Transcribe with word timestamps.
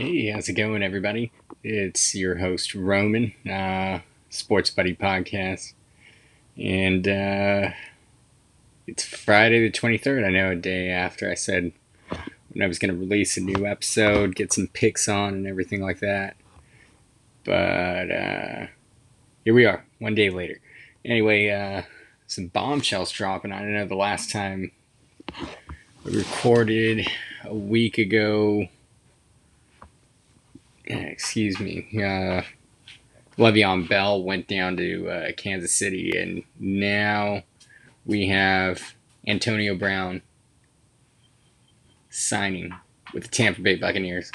Hey, 0.00 0.30
how's 0.30 0.48
it 0.48 0.52
going, 0.52 0.84
everybody? 0.84 1.32
It's 1.64 2.14
your 2.14 2.36
host, 2.36 2.72
Roman, 2.72 3.32
uh, 3.44 3.98
Sports 4.30 4.70
Buddy 4.70 4.94
Podcast. 4.94 5.72
And 6.56 7.08
uh, 7.08 7.70
it's 8.86 9.02
Friday 9.02 9.58
the 9.58 9.76
23rd. 9.76 10.24
I 10.24 10.30
know 10.30 10.52
a 10.52 10.54
day 10.54 10.90
after 10.90 11.28
I 11.28 11.34
said 11.34 11.72
when 12.52 12.62
I 12.62 12.68
was 12.68 12.78
going 12.78 12.94
to 12.94 12.96
release 12.96 13.36
a 13.36 13.40
new 13.40 13.66
episode, 13.66 14.36
get 14.36 14.52
some 14.52 14.68
picks 14.68 15.08
on, 15.08 15.34
and 15.34 15.48
everything 15.48 15.82
like 15.82 15.98
that. 15.98 16.36
But 17.42 18.12
uh, 18.12 18.66
here 19.44 19.54
we 19.54 19.66
are, 19.66 19.84
one 19.98 20.14
day 20.14 20.30
later. 20.30 20.60
Anyway, 21.04 21.48
uh, 21.48 21.82
some 22.28 22.46
bombshells 22.46 23.10
dropping. 23.10 23.50
I 23.50 23.64
know 23.64 23.84
the 23.84 23.96
last 23.96 24.30
time 24.30 24.70
we 26.04 26.16
recorded 26.16 27.04
a 27.42 27.52
week 27.56 27.98
ago 27.98 28.68
excuse 30.88 31.60
me, 31.60 31.86
uh, 31.96 32.42
Le'Veon 33.36 33.88
Bell 33.88 34.22
went 34.22 34.48
down 34.48 34.76
to 34.76 35.08
uh, 35.08 35.32
Kansas 35.36 35.72
City, 35.72 36.18
and 36.18 36.42
now 36.58 37.42
we 38.04 38.26
have 38.28 38.94
Antonio 39.26 39.76
Brown 39.76 40.22
signing 42.10 42.74
with 43.12 43.24
the 43.24 43.28
Tampa 43.28 43.60
Bay 43.60 43.76
Buccaneers. 43.76 44.30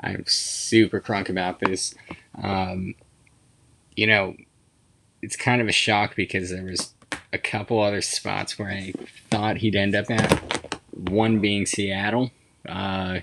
I'm 0.00 0.24
super 0.26 1.00
crunk 1.00 1.28
about 1.28 1.60
this. 1.60 1.94
Um, 2.42 2.94
you 3.96 4.06
know, 4.06 4.36
it's 5.20 5.36
kind 5.36 5.60
of 5.60 5.68
a 5.68 5.72
shock 5.72 6.16
because 6.16 6.50
there 6.50 6.64
was 6.64 6.94
a 7.32 7.38
couple 7.38 7.80
other 7.80 8.02
spots 8.02 8.58
where 8.58 8.68
I 8.68 8.92
thought 9.30 9.58
he'd 9.58 9.76
end 9.76 9.94
up 9.94 10.10
at. 10.10 10.78
One 10.90 11.40
being 11.40 11.66
Seattle. 11.66 12.30
Uh, 12.68 13.20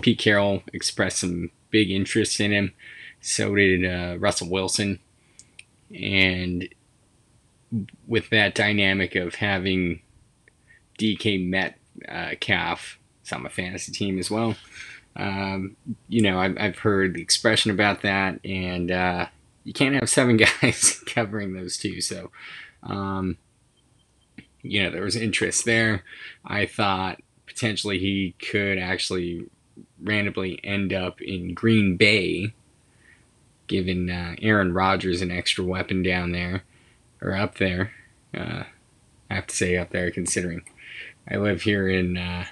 Pete 0.00 0.18
Carroll 0.18 0.62
expressed 0.72 1.18
some 1.18 1.50
big 1.72 1.90
interest 1.90 2.38
in 2.38 2.52
him. 2.52 2.72
So 3.20 3.54
did 3.56 3.84
uh, 3.84 4.18
Russell 4.18 4.48
Wilson. 4.48 5.00
And 5.92 6.68
with 8.06 8.30
that 8.30 8.54
dynamic 8.54 9.16
of 9.16 9.34
having 9.36 10.02
DK 10.98 11.48
Metcalf, 11.48 12.98
it's 13.22 13.32
on 13.32 13.42
my 13.42 13.48
fantasy 13.48 13.90
team 13.92 14.18
as 14.18 14.30
well. 14.30 14.54
Um, 15.16 15.76
you 16.08 16.22
know, 16.22 16.38
I've, 16.38 16.56
I've 16.58 16.78
heard 16.78 17.14
the 17.14 17.22
expression 17.22 17.70
about 17.70 18.02
that, 18.02 18.40
and 18.44 18.90
uh, 18.90 19.26
you 19.64 19.72
can't 19.72 19.94
have 19.94 20.08
seven 20.08 20.36
guys 20.62 21.02
covering 21.06 21.54
those 21.54 21.76
two. 21.76 22.00
So, 22.00 22.30
um, 22.82 23.36
you 24.62 24.82
know, 24.82 24.90
there 24.90 25.02
was 25.02 25.16
interest 25.16 25.64
there. 25.64 26.04
I 26.44 26.66
thought 26.66 27.20
potentially 27.46 27.98
he 27.98 28.34
could 28.38 28.78
actually 28.78 29.46
randomly 30.02 30.60
end 30.64 30.92
up 30.92 31.20
in 31.20 31.54
Green 31.54 31.96
Bay, 31.96 32.54
giving 33.66 34.10
uh, 34.10 34.34
Aaron 34.40 34.74
Rodgers 34.74 35.22
an 35.22 35.30
extra 35.30 35.64
weapon 35.64 36.02
down 36.02 36.32
there, 36.32 36.64
or 37.20 37.34
up 37.34 37.58
there. 37.58 37.92
Uh, 38.36 38.64
I 39.30 39.34
have 39.34 39.46
to 39.46 39.56
say 39.56 39.76
up 39.76 39.90
there, 39.90 40.10
considering 40.10 40.62
I 41.30 41.36
live 41.36 41.62
here 41.62 41.88
in 41.88 42.16
uh, 42.16 42.46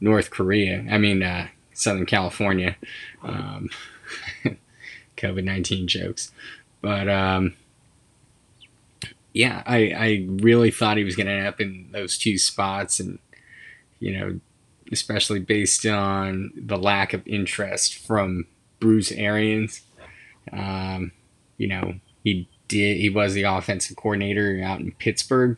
North 0.00 0.30
Korea. 0.30 0.84
I 0.90 0.98
mean, 0.98 1.22
uh, 1.22 1.48
Southern 1.72 2.06
California. 2.06 2.76
Um, 3.22 3.70
COVID 5.16 5.44
19 5.44 5.88
jokes. 5.88 6.32
But 6.80 7.08
um, 7.08 7.54
yeah, 9.32 9.62
I, 9.66 9.92
I 9.96 10.26
really 10.28 10.70
thought 10.70 10.96
he 10.96 11.04
was 11.04 11.16
going 11.16 11.26
to 11.26 11.32
end 11.32 11.46
up 11.46 11.60
in 11.60 11.88
those 11.90 12.16
two 12.18 12.38
spots. 12.38 13.00
And, 13.00 13.18
you 13.98 14.18
know, 14.18 14.40
especially 14.92 15.40
based 15.40 15.84
on 15.86 16.52
the 16.56 16.76
lack 16.76 17.12
of 17.12 17.26
interest 17.26 17.96
from 17.96 18.46
Bruce 18.80 19.12
Arians. 19.12 19.82
Um, 20.52 21.12
you 21.58 21.68
know, 21.68 21.94
he 22.22 22.48
did 22.68 22.98
he 22.98 23.10
was 23.10 23.34
the 23.34 23.44
offensive 23.44 23.96
coordinator 23.96 24.60
out 24.64 24.80
in 24.80 24.92
Pittsburgh 24.92 25.56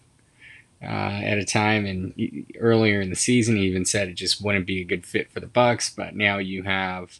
uh, 0.82 0.86
at 0.86 1.38
a 1.38 1.44
time, 1.44 1.86
and 1.86 2.46
earlier 2.58 3.00
in 3.00 3.10
the 3.10 3.16
season, 3.16 3.56
he 3.56 3.62
even 3.64 3.84
said 3.84 4.08
it 4.08 4.14
just 4.14 4.42
wouldn't 4.42 4.66
be 4.66 4.80
a 4.80 4.84
good 4.84 5.04
fit 5.04 5.30
for 5.30 5.40
the 5.40 5.46
Bucks. 5.46 5.90
But 5.90 6.14
now 6.14 6.38
you 6.38 6.62
have, 6.62 7.18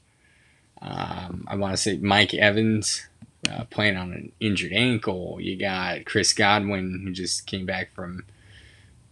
um, 0.80 1.44
I 1.48 1.56
want 1.56 1.72
to 1.72 1.76
say, 1.76 1.98
Mike 1.98 2.34
Evans. 2.34 3.04
Uh, 3.48 3.64
playing 3.70 3.96
on 3.96 4.12
an 4.12 4.32
injured 4.40 4.72
ankle, 4.72 5.38
you 5.40 5.56
got 5.56 6.04
Chris 6.04 6.32
Godwin 6.32 7.02
who 7.04 7.12
just 7.12 7.46
came 7.46 7.64
back 7.64 7.94
from 7.94 8.25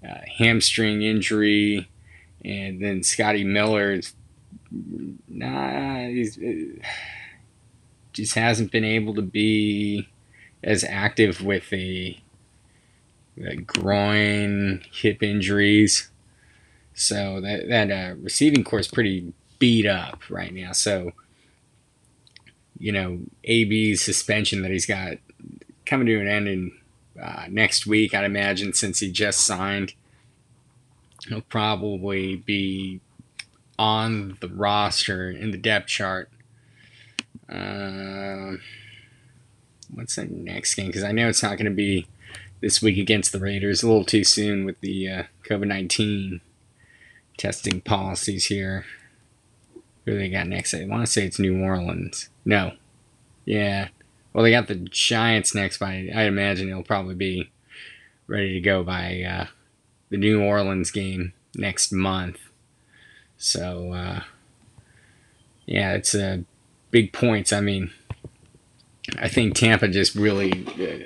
uh, 0.07 0.19
hamstring 0.37 1.01
injury 1.01 1.89
and 2.47 2.81
then 2.81 3.03
Scotty 3.03 3.45
Miller 3.45 4.01
nah, 5.29 6.07
he's 6.07 6.39
uh, 6.39 6.83
just 8.13 8.35
hasn't 8.35 8.71
been 8.71 8.85
able 8.85 9.15
to 9.15 9.23
be 9.23 10.09
as 10.63 10.85
active 10.85 11.43
with 11.43 11.69
the, 11.71 12.17
the 13.37 13.57
groin, 13.57 14.83
hip 14.93 15.23
injuries. 15.23 16.09
So 16.95 17.41
that 17.43 17.69
that 17.69 17.91
uh, 17.91 18.15
receiving 18.23 18.65
corps 18.65 18.81
is 18.81 18.89
pretty 18.89 19.33
beat 19.59 19.87
up 19.87 20.31
right 20.31 20.55
now. 20.55 20.73
So 20.73 21.13
you 22.79 22.93
know, 22.93 23.21
AB's 23.45 24.03
suspension 24.03 24.63
that 24.63 24.71
he's 24.71 24.87
got 24.87 25.19
coming 25.85 26.07
to 26.07 26.21
an 26.21 26.29
end 26.29 26.49
in 26.49 26.73
uh, 27.21 27.47
next 27.49 27.87
week, 27.87 28.15
I'd 28.15 28.25
imagine, 28.25 28.73
since 28.75 29.01
he 29.01 29.11
just 29.11 29.41
signed 29.41 29.95
he'll 31.29 31.41
probably 31.43 32.37
be 32.37 33.01
on 33.79 34.39
the 34.41 34.49
roster 34.49 35.31
in 35.31 35.51
the 35.51 35.59
depth 35.59 35.89
chart. 35.89 36.31
Uh, 37.49 38.57
what's 39.93 40.17
the 40.17 40.27
next 40.27 40.75
game? 40.75 40.87
Because 40.87 41.05
I 41.05 41.13
know 41.13 41.29
it's 41.29 41.43
not 41.43 41.57
going 41.57 41.71
to 41.71 41.71
be 41.71 42.07
this 42.61 42.83
week 42.83 42.99
against 42.99 43.33
the 43.33 43.39
Raiders. 43.39 43.83
A 43.83 43.87
little 43.87 44.05
too 44.05 44.25
soon 44.25 44.65
with 44.65 44.81
the 44.81 45.09
uh, 45.09 45.23
COVID 45.45 45.69
19 45.69 46.41
testing 47.37 47.81
policies 47.81 48.47
here. 48.47 48.85
Who 50.05 50.17
they 50.17 50.29
got 50.29 50.47
next? 50.47 50.73
I 50.73 50.85
want 50.87 51.05
to 51.05 51.11
say 51.11 51.27
it's 51.27 51.39
New 51.39 51.63
Orleans. 51.63 52.29
No. 52.45 52.73
Yeah. 53.45 53.89
Well, 54.33 54.45
they 54.45 54.51
got 54.51 54.69
the 54.69 54.77
Giants 54.77 55.55
next, 55.55 55.79
but 55.79 55.87
I, 55.87 56.11
I 56.15 56.23
imagine 56.25 56.69
it'll 56.69 56.83
probably 56.83 57.15
be 57.15 57.51
ready 58.27 58.55
to 58.55 58.61
go 58.61 58.83
by 58.83 59.23
uh, 59.23 59.47
the 60.11 60.17
New 60.17 60.43
Orleans 60.43 60.91
game 60.91 61.33
next 61.55 61.93
month. 61.93 62.39
So, 63.37 63.93
uh, 63.93 64.21
yeah, 65.67 65.93
it's 65.95 66.15
a 66.15 66.45
big 66.91 67.13
points. 67.13 67.53
I 67.53 67.61
mean, 67.61 67.91
I 69.19 69.29
think 69.29 69.55
Tampa 69.55 69.89
just 69.89 70.15
really, 70.15 70.67
uh, 70.81 71.05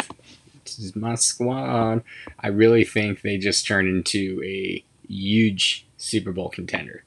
is 0.65 0.95
my 0.97 1.15
squad. 1.15 2.03
I 2.39 2.49
really 2.49 2.85
think 2.85 3.23
they 3.23 3.39
just 3.39 3.67
turned 3.67 3.89
into 3.89 4.43
a 4.45 4.85
huge 5.09 5.87
Super 5.97 6.33
Bowl 6.33 6.49
contender. 6.49 7.05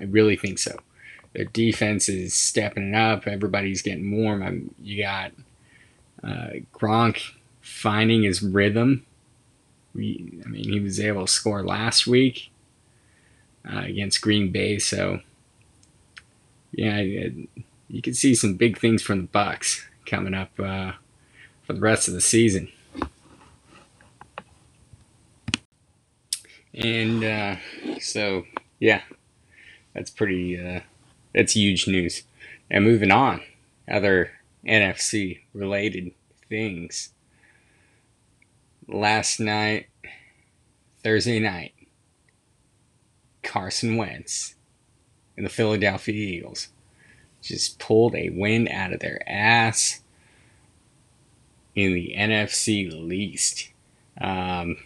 I 0.00 0.04
really 0.04 0.36
think 0.36 0.58
so. 0.58 0.76
Their 1.32 1.44
defense 1.46 2.08
is 2.08 2.34
stepping 2.34 2.90
it 2.90 2.94
up. 2.94 3.26
Everybody's 3.26 3.82
getting 3.82 4.10
warm. 4.10 4.42
I'm, 4.42 4.74
you 4.82 5.02
got 5.02 5.32
uh, 6.22 6.50
Gronk 6.74 7.32
finding 7.60 8.24
his 8.24 8.42
rhythm 8.42 9.06
we, 9.94 10.40
I 10.44 10.48
mean, 10.48 10.64
he 10.64 10.80
was 10.80 11.00
able 11.00 11.26
to 11.26 11.32
score 11.32 11.62
last 11.62 12.06
week 12.06 12.50
uh, 13.70 13.82
against 13.84 14.20
Green 14.20 14.50
Bay, 14.50 14.78
so 14.78 15.20
yeah, 16.72 17.00
you 17.00 18.02
can 18.02 18.14
see 18.14 18.34
some 18.34 18.54
big 18.54 18.78
things 18.78 19.02
from 19.02 19.22
the 19.22 19.26
Bucks 19.28 19.86
coming 20.06 20.34
up 20.34 20.58
uh, 20.58 20.92
for 21.62 21.74
the 21.74 21.80
rest 21.80 22.08
of 22.08 22.14
the 22.14 22.20
season. 22.20 22.68
And 26.74 27.22
uh, 27.22 27.56
so, 28.00 28.44
yeah, 28.80 29.02
that's 29.94 30.10
pretty. 30.10 30.58
Uh, 30.58 30.80
that's 31.34 31.52
huge 31.52 31.86
news. 31.86 32.22
And 32.70 32.84
moving 32.84 33.10
on, 33.10 33.42
other 33.90 34.32
NFC 34.66 35.40
related 35.54 36.12
things 36.48 37.10
last 38.88 39.40
night, 39.40 39.86
Thursday 41.02 41.38
night, 41.38 41.74
Carson 43.42 43.96
Wentz 43.96 44.54
and 45.36 45.44
the 45.44 45.50
Philadelphia 45.50 46.14
Eagles 46.14 46.68
just 47.42 47.78
pulled 47.78 48.14
a 48.14 48.30
win 48.30 48.68
out 48.68 48.92
of 48.92 49.00
their 49.00 49.20
ass 49.28 50.00
in 51.74 51.94
the 51.94 52.14
NFC 52.16 52.90
least. 52.90 53.70
Um, 54.20 54.76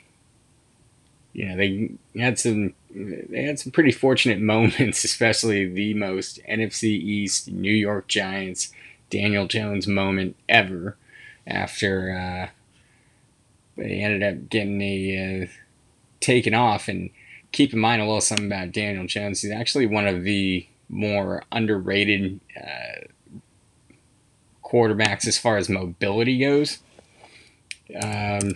you 1.32 1.46
know, 1.46 1.56
they 1.56 1.90
had 2.19 2.38
some 2.38 2.75
they 2.90 3.42
had 3.42 3.58
some 3.58 3.72
pretty 3.72 3.92
fortunate 3.92 4.40
moments, 4.40 5.04
especially 5.04 5.69
the 5.69 5.94
most 5.94 6.40
NFC 6.49 6.84
East 6.84 7.49
New 7.49 7.72
York 7.72 8.08
Giants 8.08 8.72
Daniel 9.10 9.46
Jones 9.46 9.87
moment 9.87 10.37
ever 10.49 10.96
after 11.46 12.10
uh, 12.12 12.50
they 13.76 14.00
ended 14.00 14.23
up 14.23 14.49
getting 14.49 14.81
a 14.81 15.44
uh, 15.44 15.46
taken 16.20 16.55
off. 16.55 16.88
And 16.88 17.11
keep 17.52 17.73
in 17.73 17.78
mind 17.78 18.02
a 18.02 18.05
little 18.05 18.20
something 18.20 18.46
about 18.46 18.73
Daniel 18.73 19.06
Jones. 19.06 19.43
He's 19.43 19.52
actually 19.52 19.87
one 19.87 20.06
of 20.06 20.25
the 20.25 20.67
more 20.88 21.43
underrated 21.52 22.40
uh, 22.56 23.06
quarterbacks 24.64 25.26
as 25.26 25.38
far 25.38 25.56
as 25.56 25.69
mobility 25.69 26.38
goes. 26.38 26.78
Um, 28.02 28.52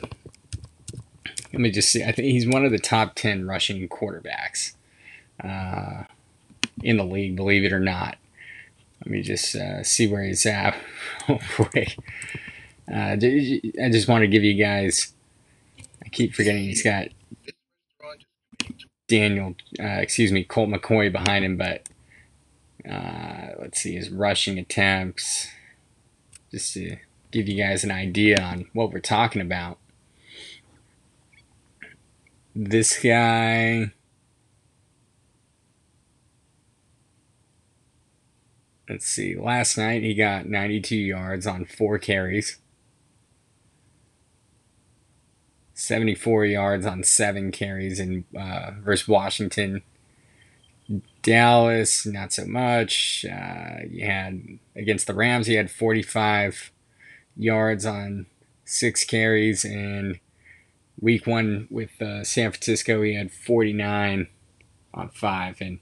let 1.52 1.60
me 1.60 1.70
just 1.70 1.90
see. 1.90 2.04
I 2.04 2.12
think 2.12 2.28
he's 2.28 2.46
one 2.46 2.64
of 2.64 2.72
the 2.72 2.78
top 2.78 3.14
10 3.14 3.46
rushing 3.46 3.88
quarterbacks 3.88 4.74
uh, 5.42 6.04
in 6.82 6.96
the 6.96 7.04
league, 7.04 7.36
believe 7.36 7.64
it 7.64 7.72
or 7.72 7.80
not. 7.80 8.16
Let 9.04 9.10
me 9.10 9.22
just 9.22 9.56
uh, 9.56 9.82
see 9.82 10.06
where 10.06 10.22
he's 10.22 10.44
at. 10.46 10.76
Uh, 12.92 13.12
I 13.12 13.88
just 13.90 14.08
want 14.08 14.22
to 14.22 14.28
give 14.28 14.42
you 14.42 14.54
guys. 14.54 15.12
I 16.04 16.08
keep 16.08 16.34
forgetting 16.34 16.64
he's 16.64 16.82
got 16.82 17.08
Daniel, 19.10 19.56
uh, 19.80 19.98
excuse 19.98 20.30
me, 20.30 20.44
Colt 20.44 20.70
McCoy 20.70 21.10
behind 21.10 21.44
him, 21.44 21.56
but 21.56 21.88
uh, 22.88 23.48
let's 23.60 23.80
see 23.80 23.96
his 23.96 24.08
rushing 24.08 24.56
attempts. 24.56 25.48
Just 26.52 26.74
to 26.74 26.96
give 27.32 27.48
you 27.48 27.56
guys 27.60 27.82
an 27.82 27.90
idea 27.90 28.40
on 28.40 28.66
what 28.72 28.92
we're 28.92 29.00
talking 29.00 29.42
about. 29.42 29.78
This 32.54 33.00
guy. 33.02 33.92
Let's 38.88 39.06
see. 39.06 39.36
Last 39.36 39.76
night 39.76 40.02
he 40.02 40.14
got 40.14 40.46
92 40.46 40.96
yards 40.96 41.46
on 41.46 41.64
four 41.64 41.98
carries. 41.98 42.59
74 45.80 46.44
yards 46.44 46.84
on 46.84 47.02
seven 47.02 47.50
carries 47.50 47.98
in 47.98 48.24
uh, 48.38 48.72
versus 48.80 49.08
Washington. 49.08 49.82
Dallas, 51.22 52.04
not 52.04 52.34
so 52.34 52.44
much. 52.44 53.24
Uh, 53.24 53.86
you 53.88 54.04
had 54.04 54.58
against 54.76 55.06
the 55.06 55.14
Rams, 55.14 55.46
he 55.46 55.54
had 55.54 55.70
45 55.70 56.70
yards 57.34 57.86
on 57.86 58.26
six 58.66 59.04
carries, 59.04 59.64
and 59.64 60.20
week 61.00 61.26
one 61.26 61.66
with 61.70 62.00
uh, 62.02 62.24
San 62.24 62.50
Francisco, 62.50 63.00
he 63.00 63.14
had 63.14 63.32
49 63.32 64.28
on 64.92 65.08
five. 65.08 65.62
And 65.62 65.78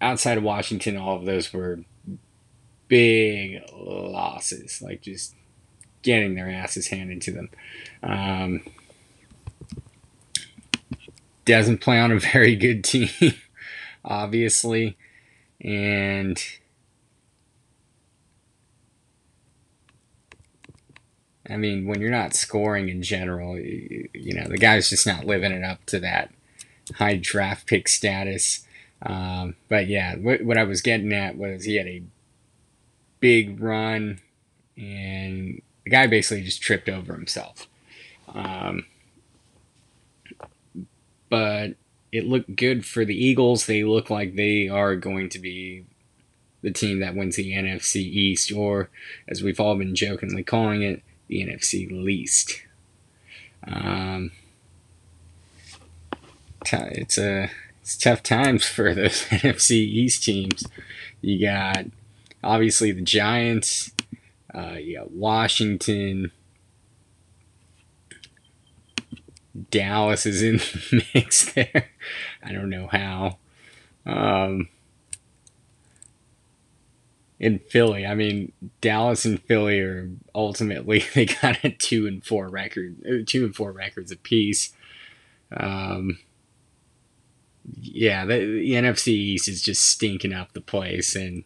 outside 0.00 0.38
of 0.38 0.44
Washington, 0.44 0.96
all 0.96 1.16
of 1.16 1.24
those 1.24 1.52
were 1.52 1.80
big 2.86 3.62
losses, 3.72 4.80
like 4.80 5.02
just 5.02 5.34
getting 6.02 6.34
their 6.34 6.50
asses 6.50 6.88
handed 6.88 7.22
to 7.22 7.32
them. 7.32 7.50
Um, 8.02 8.62
doesn't 11.44 11.80
play 11.80 11.98
on 11.98 12.12
a 12.12 12.18
very 12.32 12.56
good 12.56 12.84
team, 12.84 13.34
obviously. 14.04 14.96
And 15.60 16.42
I 21.48 21.56
mean, 21.56 21.86
when 21.86 22.00
you're 22.00 22.10
not 22.10 22.34
scoring 22.34 22.88
in 22.88 23.02
general, 23.02 23.58
you, 23.58 24.08
you, 24.14 24.34
know, 24.34 24.46
the 24.48 24.58
guy's 24.58 24.90
just 24.90 25.06
not 25.06 25.26
living 25.26 25.52
it 25.52 25.64
up 25.64 25.84
to 25.86 26.00
that 26.00 26.30
high 26.94 27.16
draft 27.16 27.66
pick 27.66 27.88
status. 27.88 28.66
Um, 29.02 29.56
but 29.68 29.86
yeah, 29.88 30.16
what, 30.16 30.42
what 30.42 30.56
I 30.56 30.64
was 30.64 30.80
getting 30.80 31.12
at 31.12 31.36
was 31.36 31.64
he 31.64 31.76
had 31.76 31.86
a 31.88 32.02
big 33.20 33.60
run, 33.60 34.20
and 34.76 35.60
the 35.84 35.90
guy 35.90 36.06
basically 36.06 36.44
just 36.44 36.62
tripped 36.62 36.88
over 36.88 37.12
himself. 37.14 37.66
Um, 38.34 38.86
but 41.28 41.74
it 42.12 42.26
looked 42.26 42.56
good 42.56 42.84
for 42.84 43.04
the 43.04 43.16
Eagles. 43.16 43.66
They 43.66 43.84
look 43.84 44.10
like 44.10 44.36
they 44.36 44.68
are 44.68 44.96
going 44.96 45.28
to 45.30 45.38
be 45.38 45.84
the 46.62 46.70
team 46.70 47.00
that 47.00 47.16
wins 47.16 47.36
the 47.36 47.52
NFC 47.52 47.96
East, 47.96 48.52
or 48.52 48.90
as 49.28 49.42
we've 49.42 49.58
all 49.58 49.76
been 49.76 49.94
jokingly 49.94 50.44
calling 50.44 50.82
it, 50.82 51.02
the 51.28 51.44
NFC 51.44 51.90
least. 51.90 52.62
Um, 53.66 54.32
it's 56.70 57.18
a 57.18 57.50
it's 57.80 57.96
tough 57.96 58.22
times 58.22 58.64
for 58.64 58.94
those 58.94 59.24
NFC 59.30 59.72
East 59.72 60.24
teams. 60.24 60.64
You 61.20 61.46
got 61.46 61.86
obviously 62.44 62.92
the 62.92 63.02
Giants, 63.02 63.92
uh, 64.54 64.76
got 64.94 65.10
Washington, 65.10 66.30
Dallas 69.70 70.26
is 70.26 70.42
in 70.42 70.56
the 70.58 71.04
mix 71.14 71.52
there. 71.52 71.90
I 72.42 72.52
don't 72.52 72.70
know 72.70 72.88
how. 72.90 73.38
Um, 74.06 74.68
in 77.38 77.58
Philly, 77.58 78.06
I 78.06 78.14
mean, 78.14 78.52
Dallas 78.80 79.24
and 79.24 79.42
Philly 79.42 79.80
are 79.80 80.10
ultimately 80.34 81.04
they 81.14 81.26
got 81.26 81.64
a 81.64 81.70
two 81.70 82.06
and 82.06 82.24
four 82.24 82.48
record, 82.48 82.96
uh, 83.06 83.24
two 83.26 83.44
and 83.44 83.54
four 83.54 83.72
records 83.72 84.12
apiece. 84.12 84.72
Um, 85.54 86.18
yeah, 87.80 88.24
the, 88.24 88.38
the 88.38 88.72
NFC 88.72 89.08
East 89.08 89.48
is 89.48 89.62
just 89.62 89.86
stinking 89.86 90.32
up 90.32 90.52
the 90.52 90.60
place, 90.60 91.14
and 91.14 91.44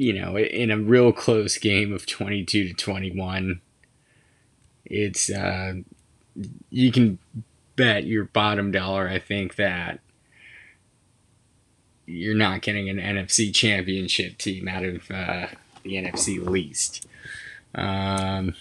you 0.00 0.12
know, 0.12 0.38
in 0.38 0.70
a 0.70 0.78
real 0.78 1.12
close 1.12 1.58
game 1.58 1.92
of 1.92 2.06
twenty-two 2.06 2.68
to 2.68 2.74
twenty-one 2.74 3.60
it's 4.90 5.30
uh, 5.30 5.74
you 6.68 6.92
can 6.92 7.18
bet 7.76 8.04
your 8.04 8.24
bottom 8.24 8.72
dollar. 8.72 9.08
I 9.08 9.20
think 9.20 9.54
that 9.54 10.00
you're 12.06 12.34
not 12.34 12.60
getting 12.60 12.90
an 12.90 12.98
NFC 12.98 13.54
championship 13.54 14.36
team 14.36 14.66
out 14.66 14.84
of 14.84 15.10
uh, 15.10 15.46
the 15.84 15.94
NFC 15.94 16.44
least. 16.44 17.06
Um, 17.74 18.54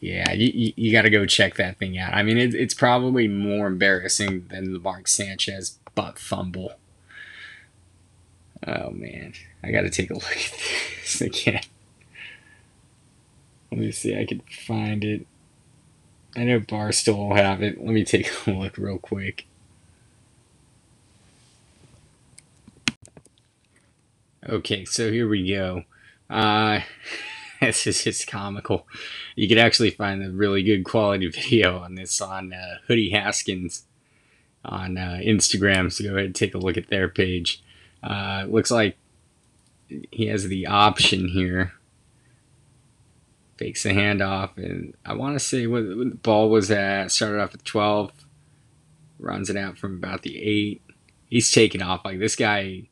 yeah, 0.00 0.32
you, 0.32 0.72
you 0.76 0.92
got 0.92 1.02
to 1.02 1.10
go 1.10 1.26
check 1.26 1.56
that 1.56 1.78
thing 1.78 1.98
out. 1.98 2.14
I 2.14 2.22
mean, 2.22 2.38
it, 2.38 2.54
it's 2.54 2.74
probably 2.74 3.28
more 3.28 3.66
embarrassing 3.66 4.46
than 4.48 4.72
the 4.72 4.78
Mark 4.78 5.08
Sanchez 5.08 5.78
butt 5.94 6.18
fumble. 6.18 6.72
Oh 8.66 8.90
man, 8.90 9.34
I 9.62 9.70
got 9.72 9.82
to 9.82 9.90
take 9.90 10.10
a 10.10 10.14
look 10.14 10.24
at 10.24 10.52
this 11.00 11.20
again. 11.20 11.62
Let 13.70 13.80
me 13.80 13.90
see, 13.90 14.18
I 14.18 14.26
can 14.26 14.40
find 14.66 15.02
it. 15.02 15.26
I 16.36 16.44
know 16.44 16.60
Barstool 16.60 17.16
will 17.16 17.36
have 17.36 17.62
it. 17.62 17.82
Let 17.82 17.92
me 17.92 18.04
take 18.04 18.30
a 18.46 18.50
look 18.52 18.76
real 18.78 18.98
quick. 18.98 19.46
Okay, 24.48 24.84
so 24.84 25.10
here 25.10 25.28
we 25.28 25.48
go. 25.48 25.84
Uh, 26.28 26.80
this 27.60 27.86
is 27.86 28.04
just 28.04 28.26
comical. 28.26 28.86
You 29.36 29.48
can 29.48 29.58
actually 29.58 29.90
find 29.90 30.22
a 30.22 30.30
really 30.30 30.62
good 30.62 30.84
quality 30.84 31.28
video 31.28 31.78
on 31.78 31.94
this 31.94 32.20
on 32.20 32.52
uh, 32.52 32.78
Hoodie 32.86 33.10
Haskins 33.10 33.84
on 34.64 34.98
uh, 34.98 35.20
Instagram. 35.22 35.92
So 35.92 36.04
go 36.04 36.10
ahead 36.10 36.26
and 36.26 36.34
take 36.34 36.54
a 36.54 36.58
look 36.58 36.76
at 36.76 36.88
their 36.88 37.08
page. 37.08 37.62
Uh, 38.02 38.46
looks 38.48 38.70
like 38.70 38.96
he 40.10 40.26
has 40.26 40.48
the 40.48 40.66
option 40.66 41.28
here 41.28 41.72
fakes 43.62 43.82
the 43.84 43.90
handoff, 43.90 44.56
and 44.56 44.94
I 45.04 45.14
want 45.14 45.34
to 45.34 45.40
say 45.40 45.66
what, 45.66 45.84
the 45.84 46.18
ball 46.22 46.50
was 46.50 46.70
at. 46.70 47.12
Started 47.12 47.40
off 47.40 47.54
at 47.54 47.64
12, 47.64 48.12
runs 49.18 49.50
it 49.50 49.56
out 49.56 49.78
from 49.78 49.96
about 49.96 50.22
the 50.22 50.42
8. 50.42 50.82
He's 51.28 51.50
taking 51.50 51.82
off. 51.82 52.04
Like, 52.04 52.18
this 52.18 52.36
guy 52.36 52.88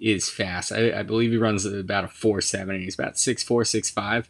is 0.00 0.28
fast. 0.28 0.72
I, 0.72 0.98
I 0.98 1.02
believe 1.02 1.30
he 1.30 1.36
runs 1.36 1.64
about 1.64 2.04
a 2.04 2.08
4.7, 2.08 2.62
and 2.62 2.82
he's 2.82 2.98
about 2.98 3.14
6'4", 3.14 3.44
6'5". 3.46 4.26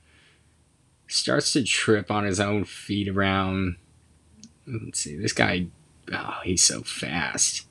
Starts 1.07 1.53
to 1.55 1.65
trip 1.65 2.11
on 2.11 2.25
his 2.25 2.39
own 2.39 2.65
feet 2.65 3.09
around. 3.09 3.77
Let's 4.67 5.01
see, 5.01 5.17
this 5.17 5.33
guy, 5.33 5.69
oh, 6.13 6.41
he's 6.45 6.63
so 6.63 6.83
fast. 6.83 7.67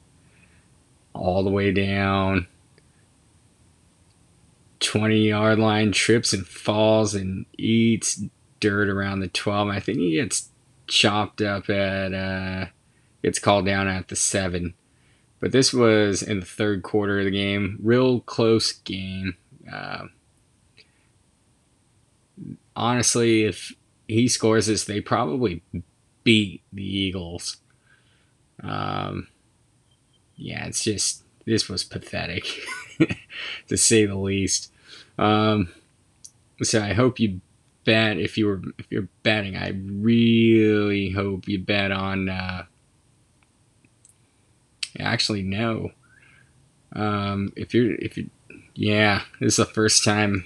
All 1.18 1.44
the 1.44 1.50
way 1.50 1.72
down 1.72 2.48
20 4.80 5.28
yard 5.28 5.60
line, 5.60 5.92
trips 5.92 6.34
and 6.34 6.46
falls 6.46 7.16
and 7.16 7.46
eats 7.58 8.24
dirt 8.60 8.90
around 8.90 9.20
the 9.20 9.28
12. 9.28 9.68
I 9.68 9.80
think 9.80 9.98
he 10.00 10.16
gets 10.16 10.50
chopped 10.88 11.42
up 11.42 11.70
at, 11.70 12.14
uh, 12.14 12.68
gets 13.24 13.40
called 13.40 13.66
down 13.66 13.88
at 13.88 14.08
the 14.08 14.16
7. 14.16 14.74
But 15.40 15.52
this 15.52 15.74
was 15.74 16.22
in 16.22 16.40
the 16.40 16.46
third 16.46 16.84
quarter 16.84 17.20
of 17.20 17.26
the 17.26 17.32
game. 17.32 17.80
Real 17.82 18.22
close 18.22 18.72
game. 18.72 19.36
Uh, 19.72 20.06
honestly, 22.76 23.44
if 23.44 23.74
he 24.08 24.28
scores 24.28 24.68
this, 24.68 24.86
they 24.86 25.02
probably 25.02 25.62
beat 26.24 26.62
the 26.74 26.84
Eagles. 26.84 27.58
Um, 28.64 29.28
yeah, 30.38 30.66
it's 30.66 30.84
just 30.84 31.24
this 31.46 31.68
was 31.68 31.84
pathetic, 31.84 32.46
to 33.68 33.78
say 33.78 34.06
the 34.06 34.16
least. 34.16 34.72
Um, 35.18 35.70
so 36.62 36.82
I 36.82 36.94
hope 36.94 37.20
you 37.20 37.42
bet 37.84 38.18
if 38.18 38.38
you 38.38 38.48
were 38.48 38.62
if 38.78 38.86
you're 38.90 39.10
betting. 39.24 39.58
I 39.58 39.74
really 39.76 41.12
hope 41.12 41.48
you 41.48 41.60
bet 41.60 41.92
on 41.92 42.30
uh, 42.30 42.66
Actually, 45.00 45.44
no. 45.44 45.92
Um, 46.94 47.52
if 47.56 47.74
you're 47.74 47.96
if 47.96 48.18
you, 48.18 48.30
yeah, 48.74 49.24
this 49.40 49.54
is 49.54 49.66
the 49.68 49.74
first 49.74 50.04
time 50.04 50.46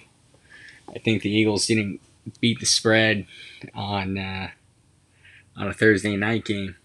I 0.94 1.00
think 1.00 1.22
the 1.22 1.30
Eagles 1.30 1.68
didn't 1.68 2.02
beat 2.40 2.60
the 2.60 2.66
spread 2.66 3.26
on 3.74 4.18
uh, 4.18 4.50
on 5.56 5.68
a 5.68 5.74
Thursday 5.74 6.18
night 6.18 6.46
game. 6.46 6.76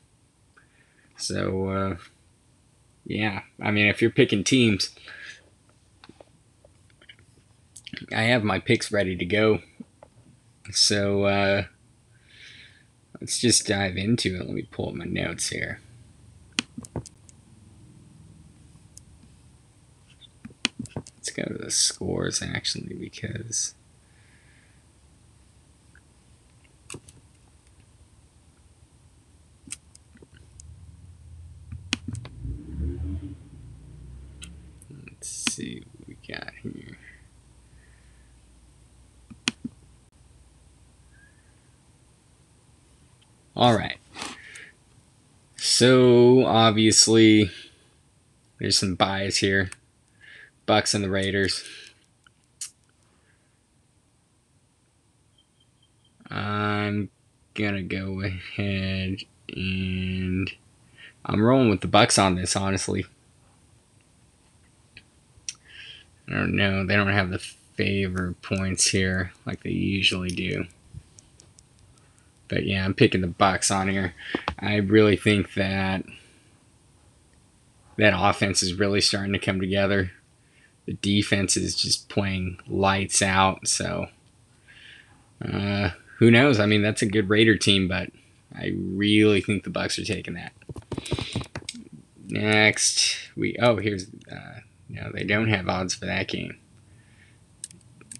So 1.17 1.69
uh, 1.69 1.97
yeah, 3.07 3.43
I 3.63 3.71
mean, 3.71 3.87
if 3.87 4.03
you're 4.03 4.11
picking 4.11 4.45
teams, 4.45 4.91
I 8.13 8.23
have 8.23 8.45
my 8.45 8.59
picks 8.59 8.91
ready 8.93 9.17
to 9.17 9.25
go. 9.25 9.61
So 10.73 11.25
uh, 11.25 11.65
let's 13.21 13.39
just 13.39 13.67
dive 13.67 13.97
into 13.97 14.35
it. 14.37 14.41
Let 14.41 14.51
me 14.51 14.63
pull 14.63 14.89
up 14.89 14.95
my 14.95 15.05
notes 15.05 15.49
here. 15.49 15.81
Let's 20.95 21.31
go 21.31 21.45
to 21.45 21.55
the 21.55 21.71
scores 21.71 22.43
actually 22.43 22.95
because. 22.95 23.75
Let's 34.91 35.29
see 35.29 35.83
what 35.99 36.09
we 36.09 36.17
got 36.29 36.53
here. 36.63 36.99
All 43.57 43.75
right. 43.75 43.97
So 45.57 46.45
obviously, 46.45 47.51
there's 48.61 48.79
some 48.79 48.97
bias 48.97 49.39
here. 49.39 49.71
Bucks 50.67 50.93
and 50.93 51.03
the 51.03 51.09
Raiders. 51.09 51.65
I'm 56.29 57.09
gonna 57.55 57.83
go 57.83 58.21
ahead 58.21 59.21
and 59.49 60.53
I'm 61.25 61.43
rolling 61.43 61.71
with 61.71 61.81
the 61.81 61.87
Bucks 61.87 62.19
on 62.19 62.35
this. 62.35 62.57
Honestly, 62.57 63.07
I 66.29 66.33
don't 66.33 66.55
know. 66.55 66.85
They 66.85 66.95
don't 66.97 67.09
have 67.09 67.31
the 67.31 67.39
favor 67.39 68.35
points 68.43 68.89
here 68.89 69.33
like 69.47 69.63
they 69.63 69.71
usually 69.71 70.29
do. 70.31 70.67
But 72.49 72.65
yeah, 72.65 72.85
I'm 72.85 72.95
picking 72.95 73.21
the 73.21 73.27
Bucks 73.27 73.71
on 73.71 73.89
here. 73.89 74.15
I 74.59 74.77
really 74.77 75.17
think 75.17 75.55
that 75.55 76.05
that 77.97 78.15
offense 78.17 78.63
is 78.63 78.75
really 78.75 79.01
starting 79.01 79.33
to 79.33 79.39
come 79.39 79.61
together. 79.61 80.13
The 80.87 80.95
defense 80.95 81.57
is 81.57 81.75
just 81.75 82.09
playing 82.09 82.61
lights 82.69 83.21
out. 83.23 83.67
So 83.67 84.07
uh, 85.45 85.91
who 86.19 86.31
knows? 86.31 86.61
I 86.61 86.67
mean, 86.67 86.83
that's 86.83 87.03
a 87.03 87.07
good 87.07 87.29
Raider 87.29 87.57
team, 87.57 87.89
but 87.89 88.11
I 88.55 88.73
really 88.77 89.41
think 89.41 89.65
the 89.65 89.71
Bucks 89.71 89.99
are 89.99 90.05
taking 90.05 90.35
that. 90.35 90.53
Next, 92.29 93.17
we 93.37 93.57
oh 93.61 93.77
here's 93.77 94.07
uh, 94.31 94.61
no, 94.89 95.11
they 95.13 95.25
don't 95.25 95.49
have 95.49 95.69
odds 95.69 95.95
for 95.95 96.07
that 96.07 96.29
game. 96.29 96.59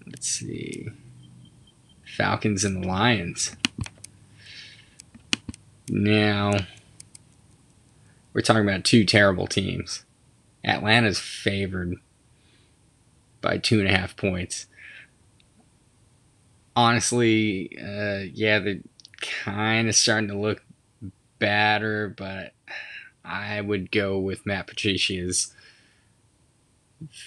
Let's 0.05 0.27
see, 0.27 0.87
Falcons 2.05 2.63
and 2.63 2.83
the 2.83 2.87
Lions. 2.87 3.55
Now, 5.89 6.51
we're 8.33 8.41
talking 8.41 8.67
about 8.67 8.83
two 8.83 9.05
terrible 9.05 9.47
teams. 9.47 10.05
Atlanta's 10.63 11.19
favored 11.19 11.95
by 13.41 13.57
two 13.57 13.79
and 13.79 13.87
a 13.87 13.95
half 13.95 14.17
points. 14.17 14.67
Honestly, 16.75 17.77
uh, 17.81 18.25
yeah, 18.33 18.59
they're 18.59 18.81
kind 19.21 19.87
of 19.87 19.95
starting 19.95 20.27
to 20.29 20.37
look 20.37 20.63
better, 21.39 22.13
but 22.15 22.53
I 23.23 23.61
would 23.61 23.91
go 23.91 24.19
with 24.19 24.45
Matt 24.45 24.67
Patricia's 24.67 25.53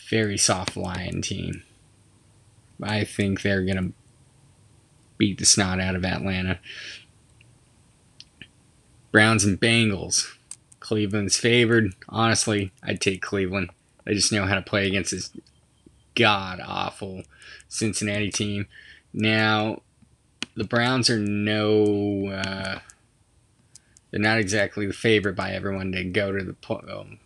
very 0.09 0.37
soft 0.37 0.77
Lion 0.77 1.23
team. 1.23 1.63
I 2.83 3.05
think 3.05 3.43
they're 3.43 3.65
going 3.65 3.77
to 3.77 3.93
beat 5.19 5.39
the 5.39 5.45
snot 5.45 5.81
out 5.81 5.97
of 5.97 6.05
Atlanta. 6.05 6.59
Browns 9.13 9.45
and 9.45 9.61
Bengals. 9.61 10.37
Cleveland's 10.79 11.37
favored. 11.37 11.95
Honestly, 12.09 12.73
I'd 12.83 13.01
take 13.01 13.23
Cleveland. 13.23 13.71
They 14.05 14.15
just 14.15 14.33
know 14.33 14.47
how 14.47 14.55
to 14.55 14.63
play 14.63 14.87
against 14.87 15.11
this 15.11 15.31
god 16.15 16.61
awful 16.65 17.23
Cincinnati 17.69 18.31
team. 18.31 18.67
Now, 19.13 19.83
the 20.55 20.65
Browns 20.65 21.11
are 21.11 21.19
no. 21.19 22.29
Uh, 22.29 22.79
they're 24.11 24.21
not 24.21 24.39
exactly 24.39 24.87
the 24.87 24.93
favorite 24.93 25.37
by 25.37 25.53
everyone 25.53 25.93
to 25.93 26.03
go 26.05 26.33
to 26.33 26.43
the 26.43 26.57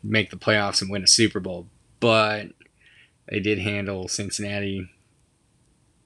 make 0.02 0.30
the 0.30 0.36
playoffs 0.36 0.82
and 0.82 0.90
win 0.90 1.02
a 1.02 1.06
Super 1.06 1.40
Bowl, 1.40 1.66
but 2.00 2.48
they 3.28 3.40
did 3.40 3.58
handle 3.58 4.08
Cincinnati 4.08 4.90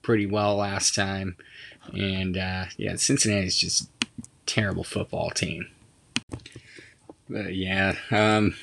pretty 0.01 0.25
well 0.25 0.55
last 0.55 0.95
time, 0.95 1.35
and 1.93 2.37
uh, 2.37 2.65
yeah, 2.77 2.95
Cincinnati's 2.95 3.57
just 3.57 3.89
terrible 4.49 4.83
football 4.83 5.29
team. 5.29 5.67
But 7.29 7.55
yeah, 7.55 7.95
um, 8.09 8.55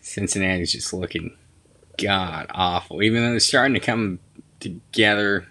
Cincinnati's 0.00 0.72
just 0.72 0.92
looking 0.92 1.36
god 1.96 2.46
awful. 2.50 3.02
Even 3.02 3.22
though 3.22 3.30
they're 3.30 3.40
starting 3.40 3.74
to 3.74 3.80
come 3.80 4.18
together 4.58 5.46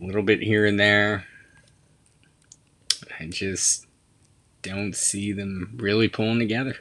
a 0.00 0.04
little 0.04 0.22
bit 0.22 0.42
here 0.42 0.66
and 0.66 0.80
there, 0.80 1.26
I 3.20 3.26
just 3.26 3.86
don't 4.62 4.96
see 4.96 5.32
them 5.32 5.74
really 5.76 6.08
pulling 6.08 6.40
together. 6.40 6.74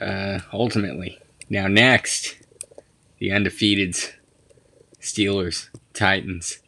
Uh, 0.00 0.38
ultimately, 0.52 1.18
now 1.48 1.66
next, 1.66 2.36
the 3.18 3.30
undefeateds, 3.30 4.12
Steelers, 5.00 5.68
Titans 5.94 6.60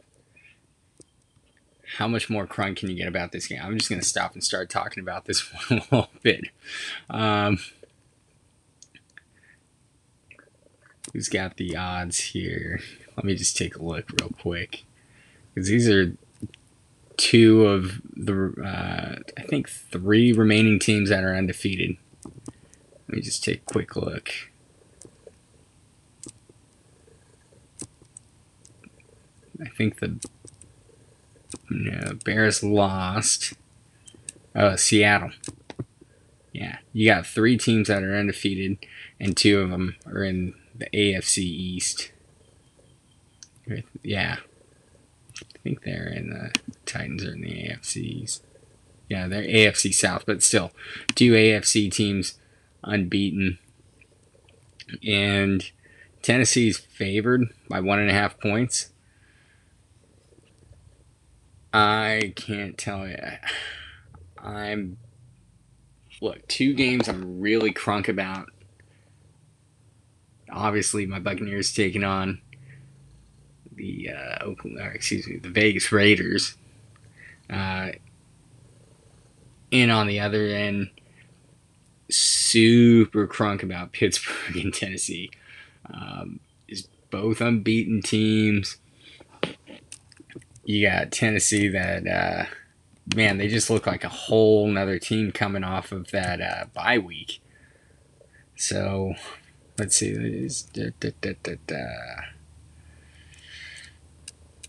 how 1.97 2.07
much 2.07 2.29
more 2.29 2.47
crunk 2.47 2.77
can 2.77 2.89
you 2.89 2.95
get 2.95 3.07
about 3.07 3.31
this 3.31 3.47
game? 3.47 3.59
I'm 3.61 3.77
just 3.77 3.89
going 3.89 4.01
to 4.01 4.07
stop 4.07 4.33
and 4.33 4.43
start 4.43 4.69
talking 4.69 5.01
about 5.01 5.25
this 5.25 5.41
one 5.69 5.79
a 5.79 5.95
little 5.95 6.09
bit. 6.21 6.45
Um, 7.09 7.59
who's 11.11 11.29
got 11.29 11.57
the 11.57 11.75
odds 11.75 12.19
here? 12.19 12.79
Let 13.15 13.25
me 13.25 13.35
just 13.35 13.55
take 13.55 13.75
a 13.75 13.83
look 13.83 14.09
real 14.19 14.29
quick. 14.29 14.83
Because 15.53 15.69
these 15.69 15.87
are 15.87 16.15
two 17.17 17.67
of 17.67 18.01
the, 18.15 18.53
uh, 18.63 19.19
I 19.37 19.43
think, 19.43 19.69
three 19.69 20.33
remaining 20.33 20.79
teams 20.79 21.09
that 21.09 21.23
are 21.23 21.35
undefeated. 21.35 21.97
Let 23.07 23.17
me 23.17 23.21
just 23.21 23.43
take 23.43 23.57
a 23.57 23.71
quick 23.71 23.95
look. 23.95 24.31
I 29.61 29.69
think 29.69 29.99
the 29.99 30.19
no, 31.69 32.13
Bears 32.23 32.63
lost. 32.63 33.53
Oh, 34.55 34.75
Seattle. 34.75 35.31
Yeah, 36.51 36.77
you 36.93 37.07
got 37.07 37.25
three 37.25 37.57
teams 37.57 37.87
that 37.87 38.03
are 38.03 38.15
undefeated, 38.15 38.77
and 39.19 39.35
two 39.35 39.59
of 39.59 39.69
them 39.71 39.95
are 40.05 40.23
in 40.23 40.53
the 40.75 40.87
AFC 40.93 41.39
East. 41.39 42.11
Yeah, 44.03 44.37
I 45.39 45.57
think 45.63 45.83
they're 45.83 46.09
in 46.09 46.29
the 46.29 46.51
Titans 46.85 47.25
are 47.25 47.33
in 47.33 47.41
the 47.41 47.49
AFC 47.49 47.97
East. 47.97 48.43
Yeah, 49.09 49.27
they're 49.27 49.43
AFC 49.43 49.93
South, 49.93 50.25
but 50.25 50.43
still, 50.43 50.71
two 51.15 51.33
AFC 51.33 51.91
teams 51.91 52.39
unbeaten, 52.83 53.57
and 55.05 55.71
Tennessee's 56.21 56.77
favored 56.77 57.49
by 57.69 57.79
one 57.79 57.99
and 57.99 58.09
a 58.09 58.13
half 58.13 58.39
points. 58.39 58.92
I 61.73 62.33
can't 62.35 62.77
tell 62.77 63.07
you. 63.07 63.17
I'm 64.37 64.97
look 66.21 66.47
two 66.47 66.73
games 66.73 67.07
I'm 67.09 67.41
really 67.41 67.73
crunk 67.73 68.07
about. 68.07 68.47
Obviously, 70.51 71.05
my 71.07 71.19
Buccaneers 71.19 71.73
taking 71.73 72.03
on 72.03 72.41
the 73.75 74.11
uh, 74.11 74.43
Oakland, 74.43 74.77
excuse 74.93 75.27
me, 75.27 75.37
the 75.37 75.49
Vegas 75.49 75.91
Raiders. 75.91 76.55
Uh, 77.49 77.89
and 79.71 79.91
on 79.91 80.07
the 80.07 80.19
other 80.19 80.45
end, 80.45 80.91
super 82.09 83.27
crunk 83.27 83.63
about 83.63 83.91
Pittsburgh 83.91 84.55
and 84.63 84.73
Tennessee. 84.73 85.31
Um, 85.91 86.39
is 86.67 86.87
both 87.09 87.41
unbeaten 87.41 88.01
teams 88.03 88.77
you 90.63 90.87
got 90.87 91.11
Tennessee 91.11 91.67
that 91.69 92.07
uh, 92.07 92.45
man, 93.15 93.37
they 93.37 93.47
just 93.47 93.69
look 93.69 93.85
like 93.85 94.03
a 94.03 94.09
whole 94.09 94.67
nother 94.67 94.99
team 94.99 95.31
coming 95.31 95.63
off 95.63 95.91
of 95.91 96.11
that 96.11 96.41
uh, 96.41 96.65
bye 96.73 96.97
week. 96.97 97.41
So 98.55 99.13
let's 99.77 99.95
see. 99.95 100.13
Let's, 100.15 100.63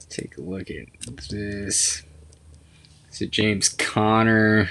take 0.09 0.37
a 0.37 0.41
look 0.41 0.71
at 0.71 0.87
this. 1.31 2.03
So 3.11 3.27
James 3.27 3.69
Conner. 3.69 4.71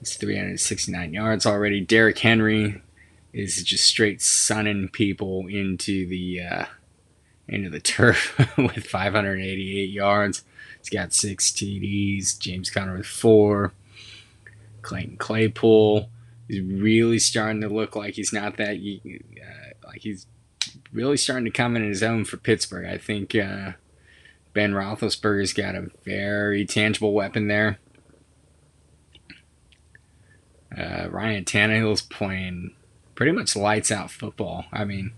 It's 0.00 0.14
369 0.16 1.12
yards 1.12 1.44
already. 1.44 1.80
Derrick 1.80 2.18
Henry 2.20 2.82
is 3.32 3.62
just 3.64 3.84
straight 3.84 4.22
sunning 4.22 4.88
people 4.88 5.48
into 5.48 6.06
the 6.06 6.40
uh, 6.40 6.64
into 7.48 7.70
the 7.70 7.80
turf 7.80 8.38
with 8.58 8.86
588 8.86 9.90
yards. 9.90 10.44
He's 10.78 10.90
got 10.90 11.12
six 11.12 11.50
TDs. 11.50 12.38
James 12.38 12.70
Conner 12.70 12.96
with 12.96 13.06
four. 13.06 13.72
Clayton 14.82 15.16
Claypool 15.16 16.08
is 16.48 16.60
really 16.60 17.18
starting 17.18 17.60
to 17.60 17.68
look 17.68 17.94
like 17.96 18.14
he's 18.14 18.32
not 18.32 18.56
that 18.56 18.76
uh, 18.76 19.86
like 19.86 20.00
he's 20.00 20.26
really 20.92 21.16
starting 21.16 21.44
to 21.44 21.50
come 21.50 21.76
in 21.76 21.86
his 21.86 22.02
own 22.02 22.24
for 22.24 22.36
Pittsburgh. 22.36 22.86
I 22.86 22.96
think 22.96 23.34
uh, 23.34 23.72
Ben 24.54 24.72
Roethlisberger's 24.72 25.52
got 25.52 25.74
a 25.74 25.90
very 26.04 26.64
tangible 26.64 27.12
weapon 27.12 27.48
there. 27.48 27.78
Uh, 30.76 31.08
Ryan 31.10 31.44
Tannehill's 31.44 32.02
playing 32.02 32.74
pretty 33.14 33.32
much 33.32 33.56
lights 33.56 33.90
out 33.90 34.10
football. 34.10 34.66
I 34.72 34.84
mean, 34.84 35.12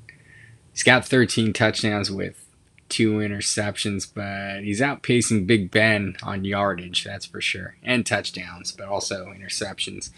he's 0.80 0.84
got 0.84 1.04
13 1.04 1.52
touchdowns 1.52 2.10
with 2.10 2.42
two 2.88 3.18
interceptions, 3.18 4.10
but 4.14 4.64
he's 4.64 4.80
outpacing 4.80 5.46
Big 5.46 5.70
Ben 5.70 6.16
on 6.22 6.46
yardage, 6.46 7.04
that's 7.04 7.26
for 7.26 7.42
sure, 7.42 7.76
and 7.82 8.06
touchdowns, 8.06 8.72
but 8.72 8.88
also 8.88 9.26
interceptions. 9.26 10.08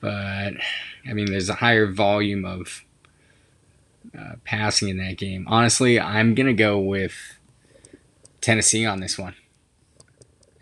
But 0.00 0.54
I 1.08 1.12
mean, 1.12 1.26
there's 1.26 1.48
a 1.48 1.54
higher 1.54 1.86
volume 1.86 2.44
of 2.44 2.84
uh, 4.18 4.34
passing 4.44 4.88
in 4.88 4.96
that 4.96 5.18
game. 5.18 5.46
Honestly, 5.48 6.00
I'm 6.00 6.34
gonna 6.34 6.52
go 6.52 6.80
with 6.80 7.14
Tennessee 8.40 8.84
on 8.84 8.98
this 8.98 9.16
one. 9.16 9.36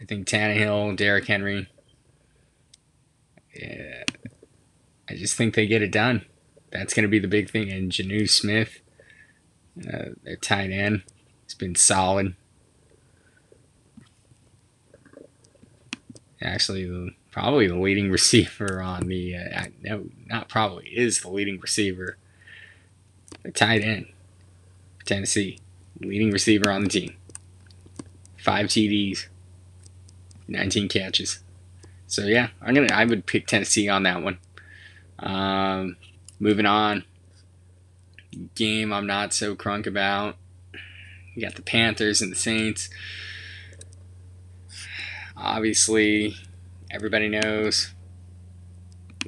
I 0.02 0.04
think 0.04 0.26
Tannehill, 0.26 0.96
Derrick 0.96 1.26
Henry. 1.26 1.66
Yeah, 3.58 4.04
I 5.08 5.14
just 5.14 5.34
think 5.34 5.54
they 5.54 5.66
get 5.66 5.80
it 5.80 5.92
done. 5.92 6.26
That's 6.70 6.94
going 6.94 7.02
to 7.02 7.08
be 7.08 7.18
the 7.18 7.28
big 7.28 7.50
thing. 7.50 7.70
And 7.70 7.90
Jonnu 7.90 8.28
Smith, 8.28 8.80
uh, 9.80 10.10
their 10.22 10.36
tight 10.36 10.70
end, 10.70 11.02
has 11.44 11.54
been 11.54 11.74
solid. 11.74 12.34
Actually, 16.42 17.14
probably 17.30 17.66
the 17.66 17.76
leading 17.76 18.10
receiver 18.12 18.80
on 18.80 19.08
the 19.08 19.36
uh, 19.36 19.64
no, 19.82 20.06
not 20.26 20.48
probably 20.48 20.88
is 20.88 21.20
the 21.20 21.30
leading 21.30 21.60
receiver. 21.60 22.16
The 23.42 23.52
tight 23.52 23.82
end, 23.82 24.06
Tennessee, 25.04 25.60
leading 26.00 26.30
receiver 26.30 26.70
on 26.70 26.82
the 26.82 26.88
team. 26.88 27.16
Five 28.36 28.66
TDs, 28.66 29.26
19 30.48 30.88
catches. 30.88 31.40
So 32.06 32.26
yeah, 32.26 32.48
I'm 32.60 32.74
gonna 32.74 32.92
I 32.92 33.04
would 33.04 33.26
pick 33.26 33.46
Tennessee 33.46 33.88
on 33.88 34.02
that 34.02 34.22
one. 34.22 34.38
Um, 35.20 35.96
moving 36.40 36.66
on. 36.66 37.04
Game 38.56 38.92
I'm 38.92 39.06
not 39.06 39.32
so 39.32 39.54
crunk 39.54 39.86
about. 39.86 40.36
You 41.34 41.42
got 41.42 41.54
the 41.54 41.62
Panthers 41.62 42.20
and 42.20 42.32
the 42.32 42.36
Saints. 42.36 42.90
Obviously, 45.36 46.34
everybody 46.90 47.28
knows 47.28 47.92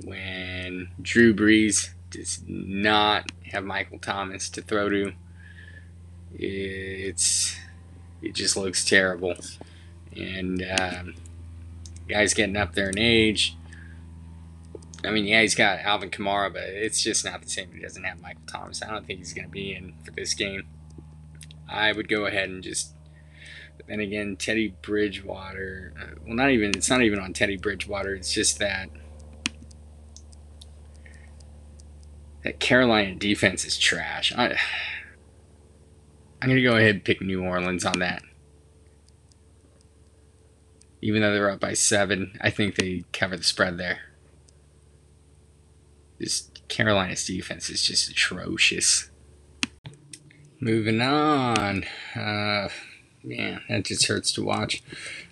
when 0.04 0.88
Drew 1.00 1.34
Brees 1.34 1.90
does 2.10 2.42
not 2.46 3.30
have 3.50 3.64
Michael 3.64 3.98
Thomas 3.98 4.48
to 4.50 4.62
throw 4.62 4.88
to, 4.88 5.12
it's 6.34 7.56
it 8.20 8.34
just 8.34 8.56
looks 8.56 8.84
terrible. 8.84 9.34
And 10.14 10.64
um, 10.78 11.14
guys 12.08 12.34
getting 12.34 12.56
up 12.56 12.74
there 12.74 12.90
in 12.90 12.98
age. 12.98 13.56
I 15.04 15.10
mean, 15.10 15.26
yeah, 15.26 15.42
he's 15.42 15.54
got 15.54 15.80
Alvin 15.80 16.10
Kamara, 16.10 16.52
but 16.52 16.62
it's 16.62 17.02
just 17.02 17.24
not 17.24 17.42
the 17.42 17.48
same. 17.48 17.72
He 17.72 17.80
doesn't 17.80 18.04
have 18.04 18.20
Michael 18.20 18.42
Thomas. 18.46 18.82
I 18.82 18.90
don't 18.90 19.06
think 19.06 19.18
he's 19.18 19.32
going 19.32 19.46
to 19.46 19.50
be 19.50 19.74
in 19.74 19.94
for 20.04 20.12
this 20.12 20.34
game. 20.34 20.62
I 21.68 21.92
would 21.92 22.08
go 22.08 22.26
ahead 22.26 22.48
and 22.48 22.62
just. 22.62 22.94
Then 23.88 23.98
again, 23.98 24.36
Teddy 24.36 24.74
Bridgewater. 24.80 25.92
Uh, 26.00 26.20
well, 26.24 26.36
not 26.36 26.50
even. 26.50 26.70
It's 26.70 26.88
not 26.88 27.02
even 27.02 27.18
on 27.18 27.32
Teddy 27.32 27.56
Bridgewater. 27.56 28.14
It's 28.14 28.32
just 28.32 28.58
that 28.60 28.90
that 32.44 32.60
Carolina 32.60 33.14
defense 33.14 33.64
is 33.64 33.78
trash. 33.78 34.32
I, 34.36 34.56
I'm 36.40 36.48
going 36.48 36.56
to 36.56 36.62
go 36.62 36.76
ahead 36.76 36.96
and 36.96 37.04
pick 37.04 37.20
New 37.20 37.42
Orleans 37.42 37.84
on 37.84 37.98
that. 38.00 38.22
Even 41.00 41.22
though 41.22 41.32
they're 41.32 41.50
up 41.50 41.60
by 41.60 41.74
seven, 41.74 42.38
I 42.40 42.50
think 42.50 42.76
they 42.76 43.04
cover 43.12 43.36
the 43.36 43.44
spread 43.44 43.78
there. 43.78 44.11
This 46.22 46.52
Carolina's 46.68 47.26
defense 47.26 47.68
is 47.68 47.82
just 47.82 48.08
atrocious. 48.08 49.10
Moving 50.60 51.00
on. 51.00 51.84
Uh, 52.14 52.68
man, 53.24 53.60
that 53.68 53.86
just 53.86 54.06
hurts 54.06 54.30
to 54.34 54.44
watch. 54.44 54.84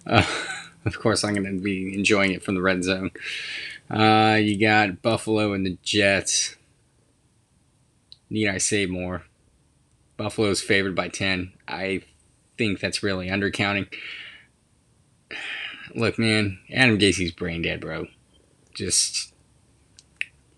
Uh, 0.05 0.26
of 0.85 0.98
course, 0.98 1.22
I'm 1.22 1.35
going 1.35 1.44
to 1.44 1.62
be 1.62 1.94
enjoying 1.94 2.33
it 2.33 2.42
from 2.42 2.57
the 2.57 2.61
red 2.61 2.83
zone. 2.83 3.12
Uh, 3.88 4.37
you 4.42 4.59
got 4.59 5.00
Buffalo 5.00 5.53
and 5.53 5.64
the 5.64 5.79
Jets. 5.85 6.57
Need 8.29 8.48
I 8.48 8.59
say 8.59 8.87
more? 8.87 9.22
Buffalo's 10.16 10.61
favored 10.61 10.96
by 10.96 11.07
10. 11.07 11.53
I 11.68 12.03
think 12.59 12.81
that's 12.81 13.05
really 13.05 13.29
undercounting. 13.29 13.87
Look, 15.94 16.18
man, 16.18 16.59
Adam 16.74 16.98
Gase's 16.98 17.31
brain 17.31 17.62
dead, 17.62 17.81
bro. 17.81 18.09
Just 18.74 19.31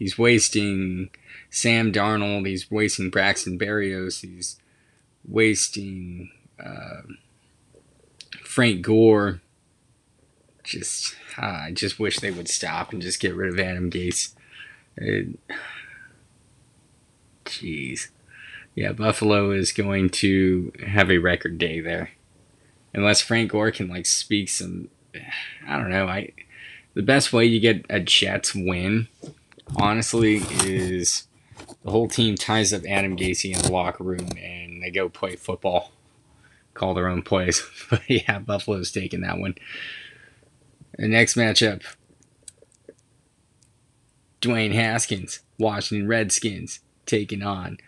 he's 0.02 0.18
wasting 0.18 1.10
Sam 1.48 1.92
Darnold. 1.92 2.44
He's 2.44 2.68
wasting 2.68 3.08
Braxton 3.08 3.56
Berrios. 3.56 4.20
He's 4.20 4.58
wasting 5.24 6.28
uh, 6.58 7.02
Frank 8.42 8.82
Gore. 8.82 9.40
Just, 10.64 11.14
uh, 11.40 11.46
I 11.66 11.70
just 11.72 12.00
wish 12.00 12.18
they 12.18 12.32
would 12.32 12.48
stop 12.48 12.92
and 12.92 13.00
just 13.00 13.20
get 13.20 13.36
rid 13.36 13.52
of 13.52 13.60
Adam 13.60 13.90
Gase. 13.90 14.34
Jeez. 17.44 18.08
Yeah, 18.74 18.90
Buffalo 18.90 19.52
is 19.52 19.70
going 19.70 20.10
to 20.10 20.72
have 20.84 21.12
a 21.12 21.18
record 21.18 21.58
day 21.58 21.78
there. 21.78 22.10
Unless 22.92 23.20
Frank 23.20 23.52
Gore 23.52 23.70
can 23.70 23.88
like 23.88 24.06
speak 24.06 24.48
some 24.48 24.88
I 25.68 25.78
don't 25.78 25.90
know, 25.90 26.08
I 26.08 26.32
the 26.94 27.02
best 27.02 27.32
way 27.32 27.44
you 27.44 27.60
get 27.60 27.86
a 27.88 28.00
Jets 28.00 28.52
win, 28.52 29.08
honestly, 29.76 30.42
is 30.64 31.26
the 31.84 31.90
whole 31.90 32.08
team 32.08 32.36
ties 32.36 32.72
up 32.72 32.82
Adam 32.88 33.16
Gase 33.16 33.54
in 33.54 33.60
the 33.62 33.72
locker 33.72 34.04
room 34.04 34.28
and 34.38 34.82
they 34.82 34.90
go 34.90 35.08
play 35.08 35.36
football. 35.36 35.92
Call 36.74 36.94
their 36.94 37.08
own 37.08 37.22
plays. 37.22 37.62
But 37.90 38.08
yeah, 38.08 38.38
Buffalo's 38.38 38.90
taking 38.90 39.20
that 39.20 39.38
one. 39.38 39.54
The 40.96 41.08
next 41.08 41.34
matchup 41.34 41.82
Dwayne 44.40 44.72
Haskins, 44.72 45.40
Washington 45.58 46.08
Redskins, 46.08 46.80
taking 47.06 47.42
on 47.42 47.78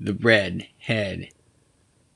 the 0.00 0.14
Red 0.14 0.66
Head, 0.78 1.28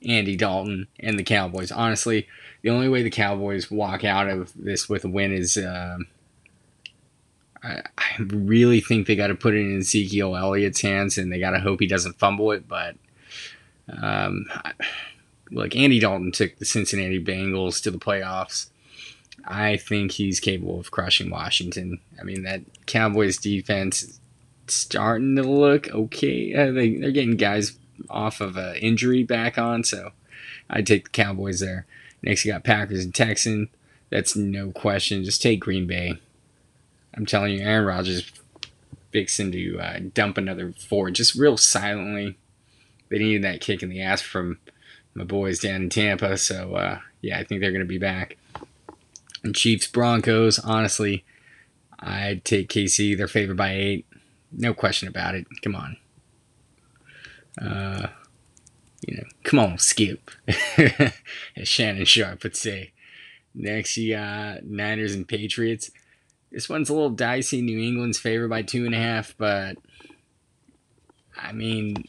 Andy 0.05 0.35
Dalton, 0.35 0.87
and 0.99 1.17
the 1.17 1.23
Cowboys. 1.23 1.71
Honestly, 1.71 2.27
the 2.61 2.69
only 2.69 2.89
way 2.89 3.03
the 3.03 3.09
Cowboys 3.09 3.71
walk 3.71 4.03
out 4.03 4.29
of 4.29 4.51
this 4.55 4.89
with 4.89 5.05
a 5.05 5.09
win 5.09 5.31
is. 5.31 5.57
Uh, 5.57 5.99
I, 7.63 7.81
I 7.97 8.15
really 8.19 8.81
think 8.81 9.07
they 9.07 9.15
got 9.15 9.27
to 9.27 9.35
put 9.35 9.53
it 9.53 9.59
in 9.59 9.79
Ezekiel 9.79 10.35
Elliott's 10.35 10.81
hands, 10.81 11.17
and 11.17 11.31
they 11.31 11.39
got 11.39 11.51
to 11.51 11.59
hope 11.59 11.79
he 11.79 11.87
doesn't 11.87 12.19
fumble 12.19 12.51
it. 12.51 12.67
But 12.67 12.95
um, 14.01 14.45
look, 15.51 15.75
Andy 15.75 15.99
Dalton 15.99 16.31
took 16.31 16.57
the 16.57 16.65
Cincinnati 16.65 17.23
Bengals 17.23 17.81
to 17.83 17.91
the 17.91 17.97
playoffs. 17.97 18.69
I 19.45 19.77
think 19.77 20.11
he's 20.11 20.39
capable 20.39 20.79
of 20.79 20.91
crushing 20.91 21.29
Washington. 21.29 21.99
I 22.19 22.23
mean, 22.23 22.43
that 22.43 22.61
Cowboys 22.85 23.37
defense 23.37 24.19
starting 24.67 25.35
to 25.37 25.43
look 25.43 25.89
okay. 25.89 26.53
Uh, 26.53 26.71
they, 26.71 26.95
they're 26.95 27.11
getting 27.11 27.37
guys 27.37 27.77
off 28.09 28.41
of 28.41 28.57
an 28.57 28.75
injury 28.75 29.23
back 29.23 29.57
on, 29.57 29.83
so 29.83 30.11
I'd 30.69 30.87
take 30.87 31.05
the 31.05 31.09
Cowboys 31.09 31.59
there. 31.59 31.85
Next, 32.21 32.43
you 32.43 32.51
got 32.51 32.63
Packers 32.63 33.05
and 33.05 33.15
Texans. 33.15 33.69
That's 34.09 34.35
no 34.35 34.71
question. 34.71 35.23
Just 35.23 35.41
take 35.41 35.59
Green 35.59 35.87
Bay. 35.87 36.19
I'm 37.17 37.25
telling 37.25 37.53
you, 37.53 37.61
Aaron 37.61 37.85
Rodgers 37.85 38.31
fixing 39.11 39.51
to 39.51 39.79
uh, 39.79 39.99
dump 40.13 40.37
another 40.37 40.71
four, 40.71 41.09
just 41.09 41.33
real 41.33 41.57
silently. 41.57 42.37
They 43.09 43.17
needed 43.17 43.43
that 43.43 43.59
kick 43.59 43.81
in 43.81 43.89
the 43.89 44.01
ass 44.01 44.21
from 44.21 44.59
my 45.15 45.23
boys 45.23 45.59
down 45.59 45.81
in 45.81 45.89
Tampa. 45.89 46.37
So 46.37 46.75
uh, 46.75 46.99
yeah, 47.21 47.39
I 47.39 47.43
think 47.43 47.59
they're 47.59 47.71
going 47.71 47.81
to 47.81 47.85
be 47.85 47.97
back. 47.97 48.37
And 49.43 49.55
Chiefs 49.55 49.87
Broncos, 49.87 50.59
honestly, 50.59 51.25
I'd 51.99 52.45
take 52.45 52.69
KC. 52.69 53.17
They're 53.17 53.27
favored 53.27 53.57
by 53.57 53.71
eight, 53.71 54.05
no 54.51 54.75
question 54.75 55.07
about 55.07 55.33
it. 55.33 55.47
Come 55.63 55.75
on, 55.75 55.97
uh, 57.59 58.07
you 59.07 59.17
know, 59.17 59.23
come 59.43 59.57
on, 59.57 59.79
Skip, 59.79 60.29
as 60.77 61.67
Shannon 61.67 62.05
Sharpe 62.05 62.43
would 62.43 62.55
say. 62.55 62.91
Next, 63.55 63.97
you 63.97 64.13
got 64.15 64.65
Niners 64.65 65.15
and 65.15 65.27
Patriots. 65.27 65.89
This 66.57 66.67
one's 66.67 66.89
a 66.89 66.93
little 66.95 67.11
dicey. 67.11 67.61
New 67.61 67.77
England's 67.77 68.17
favored 68.17 68.49
by 68.49 68.63
two 68.63 68.87
and 68.87 68.95
a 68.95 68.97
half, 68.97 69.35
but 69.37 69.77
I 71.39 71.51
mean, 71.51 72.03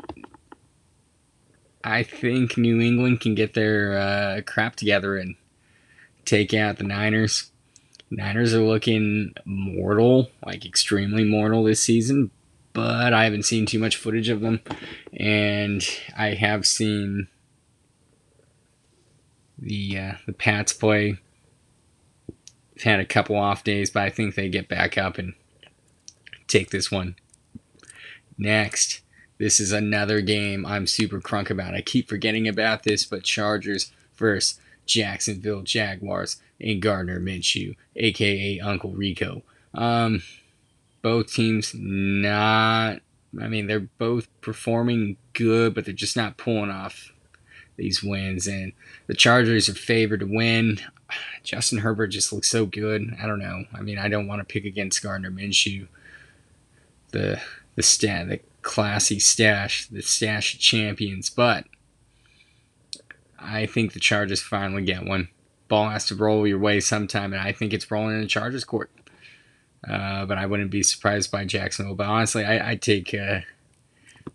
I 1.84 2.02
think 2.02 2.56
New 2.56 2.80
England 2.80 3.20
can 3.20 3.34
get 3.34 3.52
their 3.52 3.98
uh, 3.98 4.40
crap 4.46 4.74
together 4.74 5.18
and 5.18 5.34
take 6.24 6.54
out 6.54 6.78
the 6.78 6.84
Niners. 6.84 7.50
Niners 8.10 8.54
are 8.54 8.62
looking 8.62 9.34
mortal, 9.44 10.30
like 10.42 10.64
extremely 10.64 11.24
mortal 11.24 11.64
this 11.64 11.82
season, 11.82 12.30
but 12.72 13.12
I 13.12 13.24
haven't 13.24 13.44
seen 13.44 13.66
too 13.66 13.78
much 13.78 13.96
footage 13.96 14.30
of 14.30 14.40
them. 14.40 14.60
And 15.12 15.86
I 16.16 16.28
have 16.28 16.66
seen 16.66 17.28
the 19.58 19.98
uh, 19.98 20.12
the 20.24 20.32
Pats 20.32 20.72
play. 20.72 21.18
Had 22.82 23.00
a 23.00 23.04
couple 23.04 23.36
off 23.36 23.64
days, 23.64 23.90
but 23.90 24.02
I 24.04 24.10
think 24.10 24.34
they 24.34 24.48
get 24.48 24.68
back 24.68 24.96
up 24.96 25.18
and 25.18 25.34
take 26.46 26.70
this 26.70 26.90
one. 26.90 27.16
Next, 28.36 29.00
this 29.38 29.58
is 29.58 29.72
another 29.72 30.20
game 30.20 30.64
I'm 30.64 30.86
super 30.86 31.20
crunk 31.20 31.50
about. 31.50 31.74
I 31.74 31.80
keep 31.80 32.08
forgetting 32.08 32.46
about 32.46 32.84
this, 32.84 33.04
but 33.04 33.24
Chargers 33.24 33.92
versus 34.16 34.60
Jacksonville 34.86 35.62
Jaguars 35.62 36.40
and 36.60 36.82
Gardner 36.82 37.20
Minshew, 37.20 37.76
aka 37.96 38.60
Uncle 38.60 38.92
Rico. 38.92 39.42
Um, 39.74 40.22
both 41.02 41.32
teams 41.32 41.72
not. 41.74 43.00
I 43.40 43.48
mean, 43.48 43.66
they're 43.66 43.88
both 43.98 44.28
performing 44.40 45.18
good, 45.34 45.74
but 45.74 45.84
they're 45.84 45.94
just 45.94 46.16
not 46.16 46.36
pulling 46.36 46.70
off 46.70 47.12
these 47.76 48.02
wins. 48.02 48.46
And 48.46 48.72
the 49.06 49.14
Chargers 49.14 49.68
are 49.68 49.74
favored 49.74 50.20
to 50.20 50.26
win. 50.26 50.80
Justin 51.42 51.78
Herbert 51.78 52.08
just 52.08 52.32
looks 52.32 52.48
so 52.48 52.66
good. 52.66 53.16
I 53.20 53.26
don't 53.26 53.38
know. 53.38 53.64
I 53.74 53.80
mean, 53.80 53.98
I 53.98 54.08
don't 54.08 54.26
want 54.26 54.40
to 54.40 54.52
pick 54.52 54.64
against 54.64 55.02
Gardner 55.02 55.30
Minshew. 55.30 55.88
The 57.10 57.40
the 57.74 57.82
stat 57.82 58.28
the 58.28 58.40
classy 58.62 59.18
stash, 59.18 59.86
the 59.86 60.02
stash 60.02 60.54
of 60.54 60.60
champions, 60.60 61.30
but 61.30 61.64
I 63.38 63.66
think 63.66 63.92
the 63.92 64.00
Chargers 64.00 64.42
finally 64.42 64.82
get 64.82 65.06
one. 65.06 65.28
Ball 65.68 65.90
has 65.90 66.06
to 66.06 66.14
roll 66.14 66.46
your 66.46 66.58
way 66.58 66.80
sometime, 66.80 67.32
and 67.32 67.40
I 67.40 67.52
think 67.52 67.72
it's 67.72 67.90
rolling 67.90 68.16
in 68.16 68.22
the 68.22 68.26
Chargers 68.26 68.64
court. 68.64 68.90
Uh, 69.86 70.26
but 70.26 70.38
I 70.38 70.46
wouldn't 70.46 70.70
be 70.70 70.82
surprised 70.82 71.30
by 71.30 71.44
Jacksonville. 71.44 71.94
But 71.94 72.08
honestly, 72.08 72.44
I, 72.44 72.70
would 72.70 72.82
take 72.82 73.14
uh, 73.14 73.40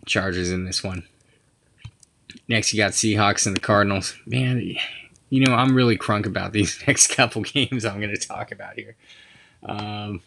Chargers 0.06 0.52
in 0.52 0.66
this 0.66 0.84
one. 0.84 1.04
Next, 2.48 2.74
you 2.74 2.78
got 2.78 2.92
Seahawks 2.92 3.46
and 3.46 3.56
the 3.56 3.62
Cardinals. 3.62 4.16
Man, 4.26 4.76
you 5.34 5.44
know, 5.44 5.56
I'm 5.56 5.74
really 5.74 5.98
crunk 5.98 6.28
about 6.28 6.54
these 6.54 6.80
next 6.88 7.08
couple 7.08 7.42
games 7.42 7.86
I'm 7.86 8.00
going 8.00 8.16
to 8.16 8.28
talk 8.28 8.52
about 8.52 8.76
here. 8.76 8.96
Um, 9.64 10.22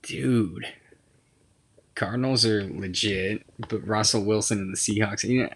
dude, 0.00 0.64
Cardinals 1.94 2.46
are 2.46 2.64
legit, 2.64 3.42
but 3.68 3.86
Russell 3.86 4.24
Wilson 4.24 4.60
and 4.60 4.72
the 4.72 4.78
Seahawks. 4.78 5.24
You 5.24 5.42
know, 5.42 5.50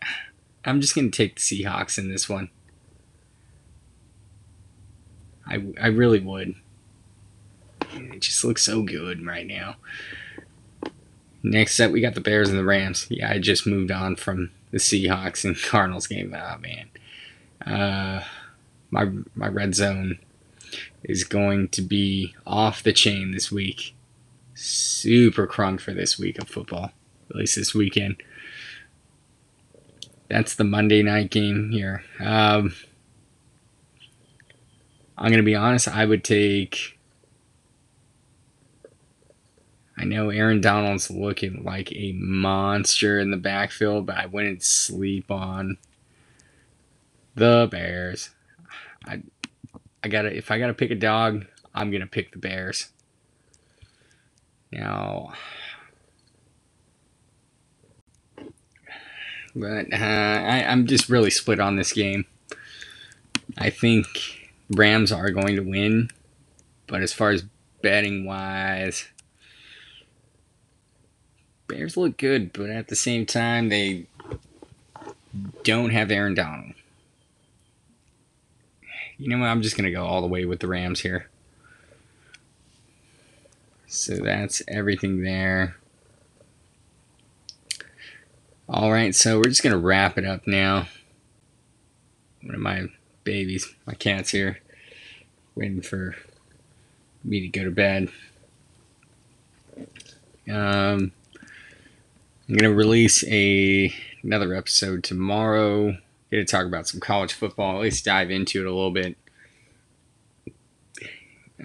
I'm 0.66 0.83
just 0.83 0.94
gonna 0.94 1.09
take 1.09 1.37
the 1.37 1.40
Seahawks 1.40 1.96
in 1.96 2.11
this 2.11 2.29
one. 2.29 2.51
I 5.46 5.64
I 5.81 5.87
really 5.87 6.20
would. 6.20 6.57
It 7.94 8.20
just 8.20 8.44
looks 8.44 8.62
so 8.64 8.83
good 8.83 9.24
right 9.24 9.46
now. 9.46 9.77
Next 11.42 11.81
up, 11.81 11.90
we 11.90 12.03
got 12.03 12.14
the 12.14 12.20
Bears 12.20 12.51
and 12.51 12.59
the 12.59 12.64
Rams. 12.64 13.07
Yeah, 13.09 13.31
I 13.31 13.38
just 13.38 13.66
moved 13.66 13.90
on 13.90 14.14
from 14.16 14.51
the 14.72 14.79
Seahawks 14.79 15.42
and 15.42 15.57
Cardinals 15.62 16.07
game. 16.07 16.35
Oh 16.37 16.59
man, 16.59 16.90
uh, 17.66 18.21
my 18.90 19.11
my 19.35 19.49
red 19.49 19.75
zone 19.75 20.18
is 21.03 21.25
going 21.25 21.68
to 21.68 21.83
be 21.83 22.35
off 22.47 22.83
the 22.83 22.92
chain 22.92 23.33
this 23.33 23.51
week 23.51 23.94
super 24.59 25.47
crunk 25.47 25.81
for 25.81 25.94
this 25.94 26.18
week 26.18 26.38
of 26.38 26.49
football, 26.49 26.90
at 27.31 27.37
least 27.37 27.57
this 27.57 27.75
weekend. 27.75 28.16
That's 30.29 30.55
the 30.55 30.64
Monday 30.64 31.03
night 31.03 31.31
game 31.31 31.71
here. 31.71 32.03
Um, 32.21 32.75
I'm 35.16 35.31
going 35.31 35.38
to 35.38 35.42
be 35.42 35.55
honest, 35.55 35.88
I 35.88 36.05
would 36.05 36.25
take. 36.25 36.99
I 39.97 40.05
know 40.05 40.31
Aaron 40.31 40.61
Donald's 40.61 41.11
looking 41.11 41.64
like 41.64 41.90
a 41.92 42.12
monster 42.12 43.18
in 43.18 43.31
the 43.31 43.37
backfield, 43.37 44.07
but 44.07 44.16
I 44.16 44.27
wouldn't 44.27 44.62
sleep 44.62 45.31
on 45.31 45.79
the 47.38 47.68
Bears. 47.70 48.31
I 49.07 49.22
I 50.03 50.09
gotta 50.09 50.37
if 50.37 50.51
I 50.51 50.59
gotta 50.59 50.74
pick 50.74 50.90
a 50.90 50.94
dog, 50.94 51.46
I'm 51.74 51.90
gonna 51.90 52.07
pick 52.07 52.33
the 52.33 52.38
Bears. 52.38 52.90
Now, 54.70 55.33
but 59.55 59.92
uh, 59.92 59.96
I, 59.96 60.64
I'm 60.68 60.87
just 60.87 61.09
really 61.09 61.31
split 61.31 61.59
on 61.59 61.77
this 61.77 61.92
game. 61.92 62.27
I 63.57 63.70
think 63.70 64.07
Rams 64.70 65.11
are 65.11 65.31
going 65.31 65.57
to 65.57 65.62
win, 65.62 66.11
but 66.87 67.03
as 67.03 67.14
far 67.14 67.31
as 67.31 67.44
betting 67.83 68.27
wise, 68.27 69.07
Bears 71.66 71.96
look 71.96 72.18
good, 72.18 72.53
but 72.53 72.70
at 72.70 72.88
the 72.88 72.96
same 72.96 73.24
time, 73.24 73.68
they 73.68 74.07
don't 75.64 75.90
have 75.90 76.11
Aaron 76.11 76.35
Donald. 76.35 76.74
You 79.19 79.29
know 79.29 79.39
what? 79.39 79.49
I'm 79.49 79.63
just 79.63 79.77
going 79.77 79.85
to 79.85 79.93
go 79.93 80.07
all 80.07 80.21
the 80.21 80.29
way 80.29 80.45
with 80.45 80.61
the 80.61 80.69
Rams 80.69 81.01
here. 81.01 81.29
So 83.87 84.17
that's 84.17 84.63
everything 84.69 85.23
there. 85.23 85.77
All 88.69 88.93
right, 88.93 89.15
so 89.15 89.39
we're 89.39 89.45
just 89.45 89.63
going 89.63 89.73
to 89.73 89.79
wrap 89.79 90.19
it 90.19 90.27
up 90.27 90.47
now. 90.47 90.89
One 92.43 92.55
of 92.55 92.61
my 92.61 92.89
babies, 93.25 93.75
my 93.87 93.95
cat's 93.95 94.31
here, 94.31 94.61
waiting 95.55 95.81
for 95.81 96.15
me 97.25 97.41
to 97.41 97.49
go 97.49 97.65
to 97.65 97.71
bed. 97.71 98.11
Um, 100.51 101.13
I'm 102.47 102.57
going 102.57 102.71
to 102.71 102.75
release 102.75 103.25
a 103.27 103.93
another 104.23 104.55
episode 104.55 105.03
tomorrow. 105.03 105.97
Going 106.31 106.45
to 106.45 106.51
talk 106.51 106.67
about 106.67 106.87
some 106.87 107.01
college 107.01 107.33
football, 107.33 107.77
at 107.77 107.83
least 107.83 108.05
dive 108.05 108.31
into 108.31 108.61
it 108.61 108.67
a 108.67 108.75
little 108.75 108.91
bit. 108.91 109.17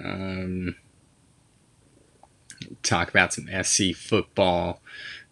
Um, 0.02 0.76
talk 2.82 3.10
about 3.10 3.34
some 3.34 3.48
SC 3.62 3.94
football. 3.96 4.82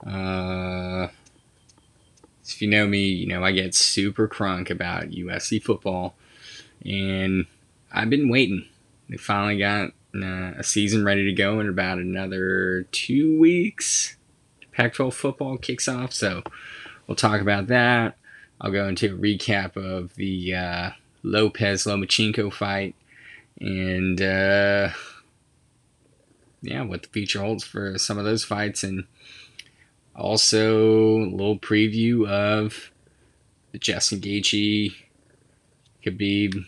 Uh, 0.05 1.07
if 2.43 2.61
you 2.61 2.67
know 2.67 2.87
me, 2.87 3.07
you 3.07 3.27
know 3.27 3.43
I 3.43 3.51
get 3.51 3.73
super 3.73 4.27
crunk 4.27 4.69
about 4.69 5.11
USC 5.11 5.63
football, 5.63 6.15
and 6.83 7.45
I've 7.91 8.09
been 8.09 8.29
waiting. 8.29 8.65
They 9.09 9.17
finally 9.17 9.57
got 9.57 9.91
uh, 10.15 10.53
a 10.57 10.63
season 10.63 11.05
ready 11.05 11.25
to 11.25 11.33
go 11.33 11.59
in 11.59 11.69
about 11.69 11.99
another 11.99 12.87
two 12.91 13.39
weeks. 13.39 14.17
Pac-12 14.73 15.13
football 15.13 15.57
kicks 15.57 15.87
off, 15.87 16.13
so 16.13 16.43
we'll 17.07 17.15
talk 17.15 17.41
about 17.41 17.67
that. 17.67 18.17
I'll 18.61 18.71
go 18.71 18.87
into 18.87 19.07
a 19.07 19.17
recap 19.17 19.75
of 19.75 20.13
the 20.15 20.55
uh, 20.55 20.89
Lopez 21.23 21.85
Lomachenko 21.85 22.53
fight, 22.53 22.93
and 23.59 24.21
uh, 24.21 24.89
yeah, 26.61 26.83
what 26.83 27.01
the 27.01 27.09
future 27.09 27.39
holds 27.39 27.63
for 27.63 27.97
some 27.97 28.19
of 28.19 28.23
those 28.23 28.43
fights, 28.43 28.83
and 28.83 29.05
also 30.15 31.17
a 31.17 31.31
little 31.31 31.57
preview 31.57 32.27
of 32.27 32.91
the 33.71 33.79
Justin 33.79 34.21
Gaethje 34.21 34.93
Khabib 36.05 36.65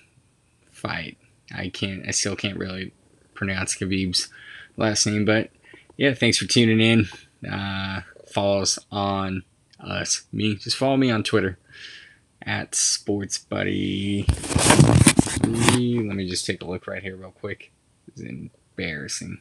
fight. 0.71 1.17
I 1.53 1.69
can't, 1.69 2.08
I 2.08 2.12
still 2.12 2.36
can't 2.36 2.58
really 2.58 2.91
pronounce 3.36 3.75
Khabib's 3.75 4.29
last 4.77 5.06
name, 5.06 5.25
but 5.25 5.51
yeah, 5.95 6.15
thanks 6.15 6.39
for 6.39 6.47
tuning 6.47 6.79
in. 6.79 7.08
Uh, 7.47 8.01
follow 8.25 8.62
us 8.62 8.79
on 8.91 9.43
us, 9.84 10.24
me. 10.32 10.56
Just 10.56 10.78
follow 10.78 10.98
me 10.98 11.12
on 11.12 11.24
Twitter 11.24 11.58
at 12.41 12.76
Sports 12.76 13.38
Buddy. 13.38 14.26
Let 15.43 16.15
me 16.15 16.28
just 16.30 16.46
take 16.46 16.62
a 16.62 16.65
look 16.65 16.88
right 16.88 17.04
here, 17.04 17.15
real 17.15 17.32
quick. 17.32 17.72
It's 18.08 18.22
embarrassing. 18.22 19.39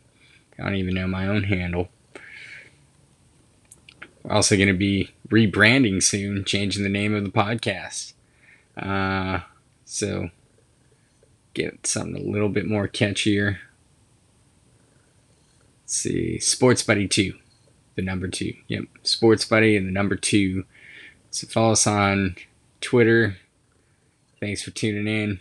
I 0.59 0.65
don't 0.65 0.77
even 0.77 0.95
know 0.95 1.07
my 1.07 1.27
own 1.27 1.45
handle. 1.45 1.89
We're 4.23 4.33
also 4.33 4.57
going 4.57 4.69
to 4.69 4.75
be 4.75 5.11
rebranding 5.29 6.03
soon, 6.03 6.45
changing 6.45 6.83
the 6.83 6.89
name 6.89 7.15
of 7.15 7.25
the 7.25 7.31
podcast. 7.31 8.13
Uh, 8.77 9.41
so 9.85 10.31
get 11.55 11.87
something 11.87 12.17
a 12.17 12.31
little 12.31 12.49
bit 12.49 12.67
more 12.67 12.89
catchier. 12.89 13.59
Let's 15.83 15.97
see, 15.97 16.39
Sports 16.39 16.83
Buddy 16.83 17.09
2, 17.09 17.35
the 17.97 18.03
number 18.03 18.29
two. 18.29 18.55
Yep, 18.69 18.85
Sports 19.03 19.45
Buddy 19.45 19.77
and 19.77 19.87
the 19.87 19.93
number 19.93 20.17
two. 20.17 20.65
So 21.31 21.47
follow 21.47 21.73
us 21.73 21.87
on 21.87 22.37
Twitter. 22.81 23.37
Thanks 24.41 24.63
for 24.63 24.71
tuning 24.71 25.07
in. 25.07 25.41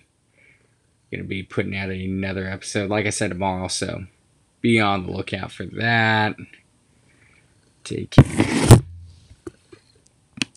Gonna 1.12 1.24
be 1.24 1.44
putting 1.44 1.76
out 1.76 1.90
another 1.90 2.48
episode, 2.48 2.90
like 2.90 3.06
I 3.06 3.10
said, 3.10 3.30
tomorrow. 3.30 3.68
So 3.68 4.06
be 4.62 4.80
on 4.80 5.06
the 5.06 5.12
lookout 5.12 5.52
for 5.52 5.66
that. 5.66 6.36
Take 7.84 8.12
care. 8.12 8.61